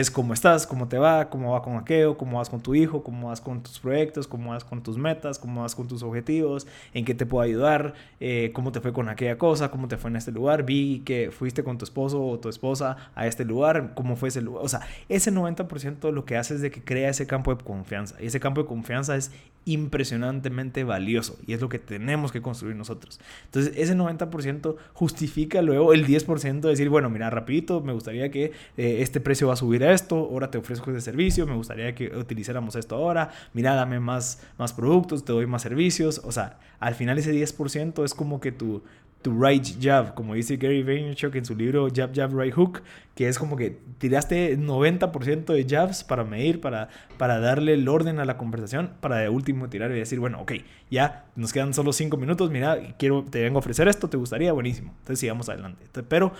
es 0.00 0.10
cómo 0.10 0.34
estás, 0.34 0.66
cómo 0.66 0.88
te 0.88 0.98
va, 0.98 1.30
cómo 1.30 1.52
va 1.52 1.62
con 1.62 1.76
aquello, 1.76 2.18
cómo 2.18 2.38
vas 2.38 2.50
con 2.50 2.60
tu 2.60 2.74
hijo, 2.74 3.04
cómo 3.04 3.28
vas 3.28 3.40
con 3.40 3.62
tus 3.62 3.78
proyectos, 3.78 4.26
cómo 4.26 4.50
vas 4.50 4.64
con 4.64 4.82
tus 4.82 4.98
metas, 4.98 5.38
cómo 5.38 5.62
vas 5.62 5.76
con 5.76 5.86
tus 5.86 6.02
objetivos, 6.02 6.66
en 6.94 7.04
qué 7.04 7.14
te 7.14 7.26
puedo 7.26 7.44
ayudar, 7.44 7.94
eh, 8.18 8.50
cómo 8.52 8.72
te 8.72 8.80
fue 8.80 8.92
con 8.92 9.08
aquella 9.08 9.38
cosa, 9.38 9.70
cómo 9.70 9.86
te 9.86 9.96
fue 9.96 10.10
en 10.10 10.16
este 10.16 10.32
lugar, 10.32 10.64
vi 10.64 11.02
que 11.04 11.30
fuiste 11.30 11.62
con 11.62 11.78
tu 11.78 11.84
esposo 11.84 12.26
o 12.26 12.40
tu 12.40 12.48
esposa 12.48 12.96
a 13.14 13.28
este 13.28 13.44
lugar, 13.44 13.92
cómo 13.94 14.16
fue 14.16 14.30
ese 14.30 14.42
lugar. 14.42 14.64
O 14.64 14.68
sea, 14.68 14.80
ese 15.08 15.30
90% 15.30 16.10
lo 16.10 16.24
que 16.24 16.36
hace 16.36 16.54
es 16.54 16.60
de 16.60 16.72
que 16.72 16.82
crea 16.82 17.10
ese 17.10 17.28
campo 17.28 17.54
de 17.54 17.62
confianza. 17.62 18.16
Y 18.20 18.26
ese 18.26 18.40
campo 18.40 18.62
de 18.62 18.66
confianza 18.66 19.14
es 19.14 19.30
impresionantemente 19.66 20.84
valioso 20.84 21.38
y 21.46 21.54
es 21.54 21.60
lo 21.60 21.68
que 21.68 21.78
tenemos 21.78 22.32
que 22.32 22.42
construir 22.42 22.76
nosotros. 22.76 23.20
Entonces, 23.46 23.72
ese 23.76 23.96
90% 23.96 24.76
justifica 24.92 25.62
luego 25.62 25.92
el 25.92 26.06
10% 26.06 26.60
de 26.60 26.68
decir, 26.68 26.88
bueno, 26.88 27.10
mira, 27.10 27.30
rapidito, 27.30 27.80
me 27.80 27.92
gustaría 27.92 28.30
que 28.30 28.52
eh, 28.76 28.98
este 29.00 29.20
precio 29.20 29.48
va 29.48 29.54
a 29.54 29.56
subir 29.56 29.84
a 29.84 29.92
esto, 29.92 30.16
ahora 30.16 30.50
te 30.50 30.58
ofrezco 30.58 30.90
este 30.90 31.00
servicio, 31.00 31.46
me 31.46 31.54
gustaría 31.54 31.94
que 31.94 32.14
utilizáramos 32.16 32.76
esto 32.76 32.96
ahora, 32.96 33.30
mira, 33.52 33.74
dame 33.74 34.00
más, 34.00 34.42
más 34.58 34.72
productos, 34.72 35.24
te 35.24 35.32
doy 35.32 35.46
más 35.46 35.62
servicios. 35.62 36.20
O 36.24 36.32
sea, 36.32 36.58
al 36.80 36.94
final 36.94 37.18
ese 37.18 37.32
10% 37.32 38.04
es 38.04 38.14
como 38.14 38.40
que 38.40 38.52
tu 38.52 38.82
to 39.24 39.30
right 39.30 39.66
jab, 39.80 40.12
como 40.12 40.34
dice 40.34 40.58
Gary 40.58 40.82
Vaynerchuk 40.82 41.34
en 41.34 41.46
su 41.46 41.56
libro 41.56 41.88
Jab, 41.92 42.14
Jab, 42.14 42.38
Right 42.38 42.52
Hook, 42.52 42.82
que 43.14 43.26
es 43.26 43.38
como 43.38 43.56
que 43.56 43.78
tiraste 43.96 44.58
90% 44.58 45.46
de 45.46 45.66
jabs 45.66 46.04
para 46.04 46.24
medir, 46.24 46.60
para, 46.60 46.90
para 47.16 47.40
darle 47.40 47.72
el 47.72 47.88
orden 47.88 48.20
a 48.20 48.26
la 48.26 48.36
conversación, 48.36 48.92
para 49.00 49.16
de 49.16 49.30
último 49.30 49.70
tirar 49.70 49.90
y 49.92 49.94
decir, 49.94 50.20
bueno, 50.20 50.42
ok, 50.42 50.52
ya 50.90 51.24
nos 51.36 51.54
quedan 51.54 51.72
solo 51.72 51.94
5 51.94 52.18
minutos, 52.18 52.50
mira, 52.50 52.78
quiero, 52.98 53.24
te 53.24 53.42
vengo 53.42 53.56
a 53.56 53.60
ofrecer 53.60 53.88
esto, 53.88 54.10
¿te 54.10 54.18
gustaría? 54.18 54.52
Buenísimo. 54.52 54.90
Entonces 54.90 55.20
sigamos 55.20 55.48
adelante. 55.48 55.86
pero 56.06 56.34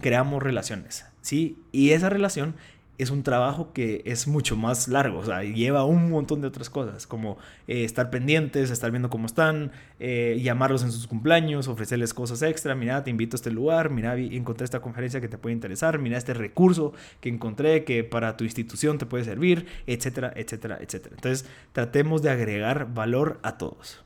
creamos 0.00 0.42
relaciones, 0.42 1.04
¿sí? 1.20 1.58
Y 1.72 1.90
esa 1.90 2.08
relación 2.08 2.54
es 3.02 3.10
un 3.10 3.22
trabajo 3.22 3.72
que 3.72 4.02
es 4.04 4.28
mucho 4.28 4.56
más 4.56 4.88
largo, 4.88 5.18
o 5.18 5.24
sea, 5.24 5.42
lleva 5.42 5.84
un 5.84 6.10
montón 6.10 6.40
de 6.40 6.48
otras 6.48 6.68
cosas, 6.68 7.06
como 7.06 7.38
eh, 7.66 7.84
estar 7.84 8.10
pendientes, 8.10 8.70
estar 8.70 8.90
viendo 8.90 9.08
cómo 9.08 9.26
están, 9.26 9.72
eh, 9.98 10.38
llamarlos 10.42 10.82
en 10.82 10.92
sus 10.92 11.06
cumpleaños, 11.06 11.68
ofrecerles 11.68 12.12
cosas 12.12 12.42
extra, 12.42 12.74
mira, 12.74 13.02
te 13.02 13.10
invito 13.10 13.36
a 13.36 13.38
este 13.38 13.50
lugar, 13.50 13.90
mira, 13.90 14.16
encontré 14.16 14.64
esta 14.64 14.80
conferencia 14.80 15.20
que 15.20 15.28
te 15.28 15.38
puede 15.38 15.54
interesar, 15.54 15.98
mira 15.98 16.18
este 16.18 16.34
recurso 16.34 16.92
que 17.20 17.28
encontré 17.28 17.84
que 17.84 18.04
para 18.04 18.36
tu 18.36 18.44
institución 18.44 18.98
te 18.98 19.06
puede 19.06 19.24
servir, 19.24 19.66
etcétera, 19.86 20.32
etcétera, 20.36 20.78
etcétera. 20.80 21.14
Entonces, 21.16 21.48
tratemos 21.72 22.22
de 22.22 22.30
agregar 22.30 22.92
valor 22.92 23.40
a 23.42 23.56
todos. 23.56 24.04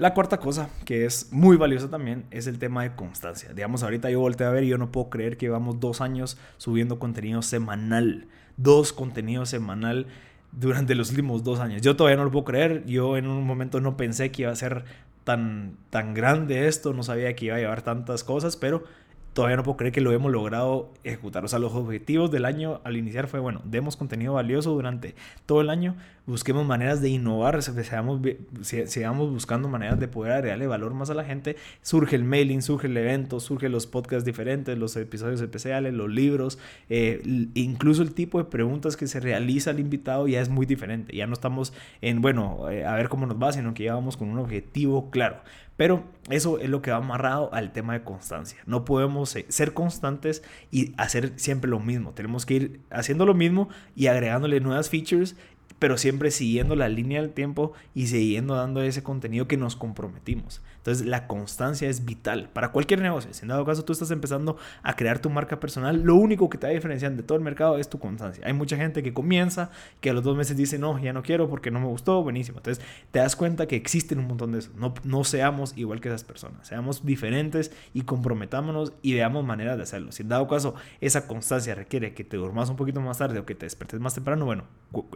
La 0.00 0.14
cuarta 0.14 0.38
cosa, 0.38 0.70
que 0.86 1.04
es 1.04 1.30
muy 1.30 1.58
valiosa 1.58 1.90
también, 1.90 2.24
es 2.30 2.46
el 2.46 2.58
tema 2.58 2.84
de 2.84 2.96
constancia. 2.96 3.52
Digamos, 3.52 3.82
ahorita 3.82 4.08
yo 4.08 4.20
volteé 4.20 4.46
a 4.46 4.50
ver 4.50 4.64
y 4.64 4.68
yo 4.68 4.78
no 4.78 4.90
puedo 4.90 5.10
creer 5.10 5.36
que 5.36 5.44
llevamos 5.44 5.78
dos 5.78 6.00
años 6.00 6.38
subiendo 6.56 6.98
contenido 6.98 7.42
semanal. 7.42 8.26
Dos 8.56 8.94
contenidos 8.94 9.50
semanal 9.50 10.06
durante 10.52 10.94
los 10.94 11.10
últimos 11.10 11.44
dos 11.44 11.60
años. 11.60 11.82
Yo 11.82 11.96
todavía 11.96 12.16
no 12.16 12.24
lo 12.24 12.30
puedo 12.30 12.46
creer. 12.46 12.86
Yo 12.86 13.18
en 13.18 13.26
un 13.26 13.44
momento 13.44 13.82
no 13.82 13.98
pensé 13.98 14.32
que 14.32 14.40
iba 14.40 14.50
a 14.50 14.56
ser 14.56 14.86
tan, 15.24 15.76
tan 15.90 16.14
grande 16.14 16.66
esto. 16.66 16.94
No 16.94 17.02
sabía 17.02 17.36
que 17.36 17.44
iba 17.44 17.56
a 17.56 17.58
llevar 17.58 17.82
tantas 17.82 18.24
cosas, 18.24 18.56
pero 18.56 18.84
todavía 19.32 19.56
no 19.56 19.62
puedo 19.62 19.76
creer 19.76 19.92
que 19.92 20.00
lo 20.00 20.12
hemos 20.12 20.32
logrado 20.32 20.92
ejecutar. 21.04 21.44
O 21.44 21.48
sea, 21.48 21.58
los 21.58 21.72
objetivos 21.72 22.30
del 22.30 22.44
año 22.44 22.80
al 22.84 22.96
iniciar 22.96 23.28
fue, 23.28 23.40
bueno, 23.40 23.62
demos 23.64 23.96
contenido 23.96 24.34
valioso 24.34 24.72
durante 24.72 25.14
todo 25.46 25.60
el 25.60 25.70
año, 25.70 25.96
busquemos 26.26 26.66
maneras 26.66 27.00
de 27.00 27.08
innovar, 27.08 27.60
sigamos 27.62 29.30
buscando 29.30 29.68
maneras 29.68 29.98
de 29.98 30.08
poder 30.08 30.32
agregarle 30.32 30.66
valor 30.66 30.94
más 30.94 31.10
a 31.10 31.14
la 31.14 31.24
gente. 31.24 31.56
Surge 31.82 32.16
el 32.16 32.24
mailing, 32.24 32.62
surge 32.62 32.86
el 32.86 32.96
evento, 32.96 33.40
surgen 33.40 33.72
los 33.72 33.86
podcasts 33.86 34.24
diferentes, 34.24 34.76
los 34.78 34.96
episodios 34.96 35.40
especiales, 35.40 35.94
los 35.94 36.10
libros, 36.10 36.58
eh, 36.88 37.20
incluso 37.54 38.02
el 38.02 38.14
tipo 38.14 38.38
de 38.38 38.44
preguntas 38.44 38.96
que 38.96 39.06
se 39.06 39.20
realiza 39.20 39.70
al 39.70 39.80
invitado 39.80 40.28
ya 40.28 40.40
es 40.40 40.48
muy 40.48 40.66
diferente. 40.66 41.14
Ya 41.16 41.26
no 41.26 41.34
estamos 41.34 41.72
en, 42.00 42.20
bueno, 42.20 42.70
eh, 42.70 42.84
a 42.84 42.94
ver 42.94 43.08
cómo 43.08 43.26
nos 43.26 43.40
va, 43.40 43.52
sino 43.52 43.74
que 43.74 43.84
ya 43.84 43.94
vamos 43.94 44.16
con 44.16 44.28
un 44.28 44.38
objetivo 44.38 45.10
claro. 45.10 45.38
Pero 45.80 46.04
eso 46.28 46.58
es 46.58 46.68
lo 46.68 46.82
que 46.82 46.90
va 46.90 46.98
amarrado 46.98 47.48
al 47.54 47.72
tema 47.72 47.94
de 47.94 48.02
constancia. 48.02 48.58
No 48.66 48.84
podemos 48.84 49.34
ser 49.48 49.72
constantes 49.72 50.42
y 50.70 50.92
hacer 50.98 51.32
siempre 51.36 51.70
lo 51.70 51.80
mismo. 51.80 52.12
Tenemos 52.12 52.44
que 52.44 52.52
ir 52.52 52.80
haciendo 52.90 53.24
lo 53.24 53.32
mismo 53.32 53.70
y 53.96 54.08
agregándole 54.08 54.60
nuevas 54.60 54.90
features 54.90 55.36
pero 55.78 55.96
siempre 55.96 56.30
siguiendo 56.30 56.76
la 56.76 56.90
línea 56.90 57.22
del 57.22 57.30
tiempo 57.30 57.72
y 57.94 58.08
siguiendo 58.08 58.54
dando 58.54 58.82
ese 58.82 59.02
contenido 59.02 59.48
que 59.48 59.56
nos 59.56 59.74
comprometimos. 59.74 60.60
Entonces 60.80 61.06
la 61.06 61.26
constancia 61.26 61.88
es 61.90 62.06
vital 62.06 62.48
para 62.52 62.72
cualquier 62.72 63.02
negocio. 63.02 63.34
Si 63.34 63.42
en 63.42 63.48
dado 63.48 63.66
caso 63.66 63.84
tú 63.84 63.92
estás 63.92 64.10
empezando 64.10 64.56
a 64.82 64.96
crear 64.96 65.18
tu 65.18 65.28
marca 65.28 65.60
personal, 65.60 66.02
lo 66.02 66.14
único 66.14 66.48
que 66.48 66.56
te 66.56 66.66
va 66.66 66.70
a 66.70 66.74
diferenciar 66.74 67.12
de 67.12 67.22
todo 67.22 67.36
el 67.36 67.44
mercado 67.44 67.76
es 67.76 67.90
tu 67.90 67.98
constancia. 67.98 68.46
Hay 68.46 68.54
mucha 68.54 68.76
gente 68.76 69.02
que 69.02 69.12
comienza, 69.12 69.70
que 70.00 70.10
a 70.10 70.12
los 70.14 70.24
dos 70.24 70.36
meses 70.38 70.56
dice, 70.56 70.78
no, 70.78 70.98
ya 70.98 71.12
no 71.12 71.22
quiero 71.22 71.50
porque 71.50 71.70
no 71.70 71.80
me 71.80 71.86
gustó, 71.86 72.22
buenísimo. 72.22 72.58
Entonces 72.58 72.82
te 73.10 73.18
das 73.18 73.36
cuenta 73.36 73.66
que 73.66 73.76
existen 73.76 74.18
un 74.20 74.28
montón 74.28 74.52
de 74.52 74.60
eso. 74.60 74.70
No, 74.74 74.94
no 75.04 75.22
seamos 75.24 75.76
igual 75.76 76.00
que 76.00 76.08
esas 76.08 76.24
personas, 76.24 76.66
seamos 76.66 77.04
diferentes 77.04 77.72
y 77.92 78.02
comprometámonos 78.02 78.94
y 79.02 79.12
veamos 79.14 79.44
maneras 79.44 79.76
de 79.76 79.82
hacerlo. 79.82 80.12
Si 80.12 80.22
en 80.22 80.30
dado 80.30 80.48
caso 80.48 80.74
esa 81.02 81.26
constancia 81.26 81.74
requiere 81.74 82.14
que 82.14 82.24
te 82.24 82.38
durmas 82.38 82.70
un 82.70 82.76
poquito 82.76 83.02
más 83.02 83.18
tarde 83.18 83.38
o 83.38 83.44
que 83.44 83.54
te 83.54 83.66
despertes 83.66 84.00
más 84.00 84.14
temprano, 84.14 84.46
bueno, 84.46 84.64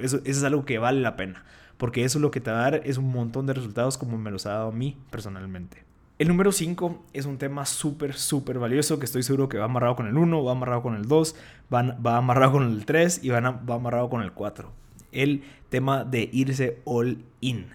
eso, 0.02 0.18
eso 0.18 0.23
es 0.25 0.44
algo 0.44 0.66
que 0.66 0.78
vale 0.78 1.00
la 1.00 1.16
pena, 1.16 1.44
porque 1.76 2.04
eso 2.04 2.19
lo 2.19 2.31
que 2.31 2.40
te 2.40 2.50
va 2.50 2.59
a 2.59 2.71
dar 2.71 2.83
es 2.85 2.99
un 2.99 3.11
montón 3.11 3.47
de 3.47 3.54
resultados 3.54 3.99
como 3.99 4.19
me 4.19 4.31
los 4.31 4.47
ha 4.47 4.50
dado 4.50 4.69
a 4.69 4.73
mí 4.73 4.97
personalmente. 5.11 5.85
El 6.16 6.28
número 6.28 6.52
5 6.52 7.07
es 7.12 7.26
un 7.26 7.38
tema 7.38 7.66
súper, 7.66 8.14
súper 8.14 8.61
valioso 8.61 9.00
que 9.00 9.04
estoy 9.04 9.25
seguro 9.25 9.49
que 9.49 9.59
va 9.59 9.64
amarrado 9.64 9.97
con 9.97 10.07
el 10.07 10.16
1, 10.16 10.45
va 10.45 10.52
amarrado 10.52 10.81
con 10.81 10.95
el 10.95 11.07
2, 11.07 11.35
va, 11.73 11.83
va 11.83 12.19
amarrado 12.19 12.52
con 12.52 12.62
el 12.62 12.87
3 12.87 13.25
y 13.25 13.31
va, 13.31 13.40
va 13.40 13.75
amarrado 13.75 14.09
con 14.09 14.23
el 14.23 14.31
4. 14.31 14.71
El 15.11 15.43
tema 15.71 16.04
de 16.04 16.31
irse 16.33 16.81
all 16.85 17.25
in. 17.40 17.66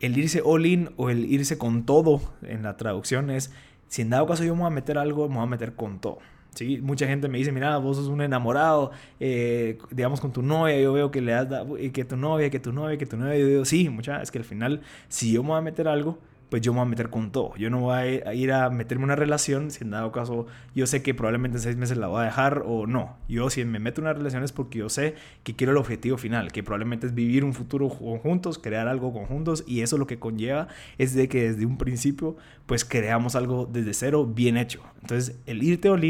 El 0.00 0.18
irse 0.18 0.42
all 0.44 0.66
in 0.66 0.90
o 0.96 1.10
el 1.10 1.26
irse 1.26 1.58
con 1.58 1.86
todo 1.86 2.20
en 2.42 2.64
la 2.64 2.76
traducción 2.76 3.30
es, 3.30 3.52
si 3.86 4.02
en 4.02 4.10
dado 4.10 4.26
caso 4.26 4.42
yo 4.42 4.54
me 4.56 4.62
voy 4.62 4.66
a 4.66 4.74
meter 4.74 4.98
algo, 4.98 5.28
me 5.28 5.36
voy 5.36 5.44
a 5.44 5.46
meter 5.46 5.74
con 5.74 6.00
todo. 6.00 6.18
¿Sí? 6.56 6.80
Mucha 6.82 7.06
gente 7.06 7.28
me 7.28 7.38
dice, 7.38 7.52
mira, 7.52 7.76
vos 7.78 7.96
sos 7.96 8.08
un 8.08 8.20
enamorado, 8.22 8.90
eh, 9.20 9.78
digamos, 9.90 10.20
con 10.20 10.32
tu 10.32 10.42
novia, 10.42 10.80
yo 10.80 10.92
veo 10.92 11.10
que 11.10 11.20
le 11.20 11.32
das, 11.32 11.48
que 11.92 12.04
tu 12.04 12.16
novia, 12.16 12.50
que 12.50 12.58
tu 12.58 12.72
novia, 12.72 12.98
que 12.98 13.06
tu 13.06 13.16
novia, 13.16 13.36
yo 13.38 13.46
digo, 13.46 13.64
sí, 13.64 13.88
mucha, 13.88 14.22
es 14.22 14.30
que 14.30 14.38
al 14.38 14.44
final, 14.44 14.80
si 15.08 15.32
yo 15.32 15.42
me 15.42 15.50
voy 15.50 15.58
a 15.58 15.62
meter 15.62 15.88
algo, 15.88 16.18
pues 16.48 16.62
yo 16.62 16.72
me 16.72 16.78
voy 16.78 16.86
a 16.86 16.90
meter 16.90 17.10
con 17.10 17.32
todo. 17.32 17.54
Yo 17.56 17.70
no 17.70 17.80
voy 17.80 17.96
a 18.24 18.34
ir 18.34 18.52
a 18.52 18.70
meterme 18.70 19.02
en 19.02 19.04
una 19.06 19.16
relación 19.16 19.70
si 19.70 19.84
en 19.84 19.90
dado 19.90 20.12
caso 20.12 20.46
yo 20.74 20.86
sé 20.86 21.02
que 21.02 21.14
probablemente 21.14 21.58
en 21.58 21.62
seis 21.62 21.76
meses 21.76 21.98
la 21.98 22.06
voy 22.06 22.22
a 22.22 22.24
dejar 22.24 22.62
o 22.66 22.86
no. 22.86 23.16
Yo 23.28 23.50
si 23.50 23.64
me 23.64 23.78
meto 23.78 24.00
en 24.00 24.06
una 24.06 24.14
relación 24.14 24.44
es 24.44 24.52
porque 24.52 24.78
yo 24.78 24.88
sé 24.88 25.14
que 25.42 25.56
quiero 25.56 25.72
el 25.72 25.78
objetivo 25.78 26.18
final, 26.18 26.52
que 26.52 26.62
probablemente 26.62 27.06
es 27.06 27.14
vivir 27.14 27.44
un 27.44 27.52
futuro 27.52 27.88
juntos, 27.88 28.58
crear 28.58 28.88
algo 28.88 29.12
conjuntos 29.12 29.64
y 29.66 29.80
eso 29.80 29.98
lo 29.98 30.06
que 30.06 30.18
conlleva 30.18 30.68
es 30.98 31.14
de 31.14 31.28
que 31.28 31.50
desde 31.50 31.66
un 31.66 31.78
principio 31.78 32.36
pues 32.66 32.84
creamos 32.84 33.34
algo 33.34 33.68
desde 33.70 33.92
cero 33.94 34.26
bien 34.26 34.56
hecho. 34.56 34.82
Entonces 35.00 35.38
el 35.46 35.62
irte 35.62 35.88
all 35.88 36.04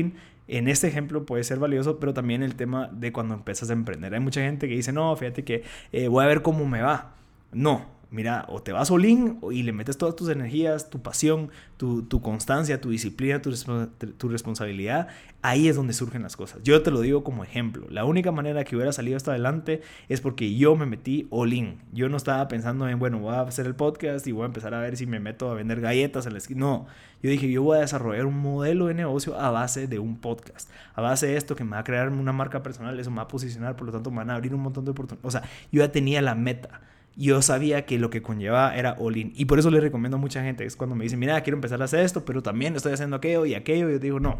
en 0.48 0.68
este 0.68 0.88
ejemplo 0.88 1.26
puede 1.26 1.44
ser 1.44 1.58
valioso, 1.58 1.98
pero 1.98 2.14
también 2.14 2.42
el 2.42 2.54
tema 2.54 2.88
de 2.92 3.12
cuando 3.12 3.34
empiezas 3.34 3.70
a 3.70 3.72
emprender. 3.72 4.14
Hay 4.14 4.20
mucha 4.20 4.40
gente 4.40 4.68
que 4.68 4.74
dice, 4.74 4.92
no, 4.92 5.14
fíjate 5.16 5.44
que 5.44 5.62
eh, 5.92 6.08
voy 6.08 6.24
a 6.24 6.28
ver 6.28 6.42
cómo 6.42 6.66
me 6.66 6.82
va. 6.82 7.14
No, 7.52 7.86
mira, 8.10 8.46
o 8.48 8.62
te 8.62 8.72
vas 8.72 8.90
all 8.90 9.04
y 9.04 9.62
le 9.62 9.72
metes 9.72 9.98
todas 9.98 10.16
tus 10.16 10.28
energías, 10.28 10.90
tu 10.90 11.00
pasión, 11.02 11.50
tu, 11.76 12.06
constancia, 12.22 12.80
tu 12.80 12.90
disciplina, 12.90 13.42
tu, 13.42 13.52
tu, 14.16 14.28
responsabilidad, 14.28 15.08
ahí 15.42 15.68
es 15.68 15.76
donde 15.76 15.92
surgen 15.92 16.22
las 16.22 16.36
cosas. 16.36 16.62
Yo 16.62 16.82
te 16.82 16.90
lo 16.90 17.00
digo 17.00 17.24
como 17.24 17.44
ejemplo. 17.44 17.86
La 17.90 18.04
única 18.04 18.32
manera 18.32 18.64
que 18.64 18.76
hubiera 18.76 18.92
salido 18.92 19.16
hasta 19.16 19.32
adelante 19.32 19.82
es 20.08 20.20
porque 20.20 20.54
yo 20.56 20.76
me 20.76 20.86
metí 20.86 21.28
in. 21.52 21.78
Yo 21.92 22.08
no 22.08 22.16
estaba 22.16 22.48
pensando 22.48 22.88
en, 22.88 22.98
bueno, 22.98 23.18
voy 23.18 23.34
a 23.34 23.40
hacer 23.42 23.66
el 23.66 23.74
podcast 23.74 24.26
y 24.26 24.32
voy 24.32 24.44
a 24.44 24.46
empezar 24.46 24.74
a 24.74 24.80
ver 24.80 24.96
si 24.96 25.06
me 25.06 25.20
meto 25.20 25.50
a 25.50 25.54
vender 25.54 25.80
galletas 25.80 26.26
en 26.26 26.32
la 26.32 26.38
esquina. 26.38 26.60
No, 26.60 26.86
yo 27.22 27.30
dije, 27.30 27.50
yo 27.50 27.62
voy 27.62 27.78
a 27.78 27.80
desarrollar 27.80 28.26
un 28.26 28.38
modelo 28.38 28.86
de 28.86 28.94
negocio 28.94 29.38
a 29.38 29.50
base 29.50 29.86
de 29.86 29.98
un 29.98 30.18
podcast. 30.18 30.70
A 30.94 31.02
base 31.02 31.26
de 31.26 31.36
esto 31.36 31.54
que 31.54 31.64
me 31.64 31.72
va 31.72 31.80
a 31.80 31.84
crear 31.84 32.08
una 32.08 32.32
marca 32.32 32.62
personal, 32.62 32.98
eso 32.98 33.10
me 33.10 33.16
va 33.16 33.22
a 33.22 33.28
posicionar, 33.28 33.76
por 33.76 33.86
lo 33.86 33.92
tanto 33.92 34.10
me 34.10 34.18
van 34.18 34.30
a 34.30 34.36
abrir 34.36 34.54
un 34.54 34.62
montón 34.62 34.84
de 34.84 34.92
oportunidades. 34.92 35.26
O 35.26 35.30
sea, 35.30 35.42
yo 35.70 35.82
ya 35.82 35.92
tenía 35.92 36.22
la 36.22 36.34
meta 36.34 36.80
yo 37.16 37.40
sabía 37.40 37.86
que 37.86 37.98
lo 37.98 38.10
que 38.10 38.22
conllevaba 38.22 38.76
era 38.76 38.94
all 38.98 39.16
in. 39.16 39.32
Y 39.34 39.46
por 39.46 39.58
eso 39.58 39.70
le 39.70 39.80
recomiendo 39.80 40.18
a 40.18 40.20
mucha 40.20 40.42
gente, 40.42 40.64
es 40.64 40.76
cuando 40.76 40.94
me 40.94 41.04
dicen, 41.04 41.18
mira, 41.18 41.40
quiero 41.42 41.56
empezar 41.56 41.80
a 41.80 41.86
hacer 41.86 42.00
esto, 42.00 42.24
pero 42.24 42.42
también 42.42 42.76
estoy 42.76 42.92
haciendo 42.92 43.16
aquello 43.16 43.46
y 43.46 43.54
aquello. 43.54 43.88
Yo 43.90 43.98
digo, 43.98 44.20
no. 44.20 44.38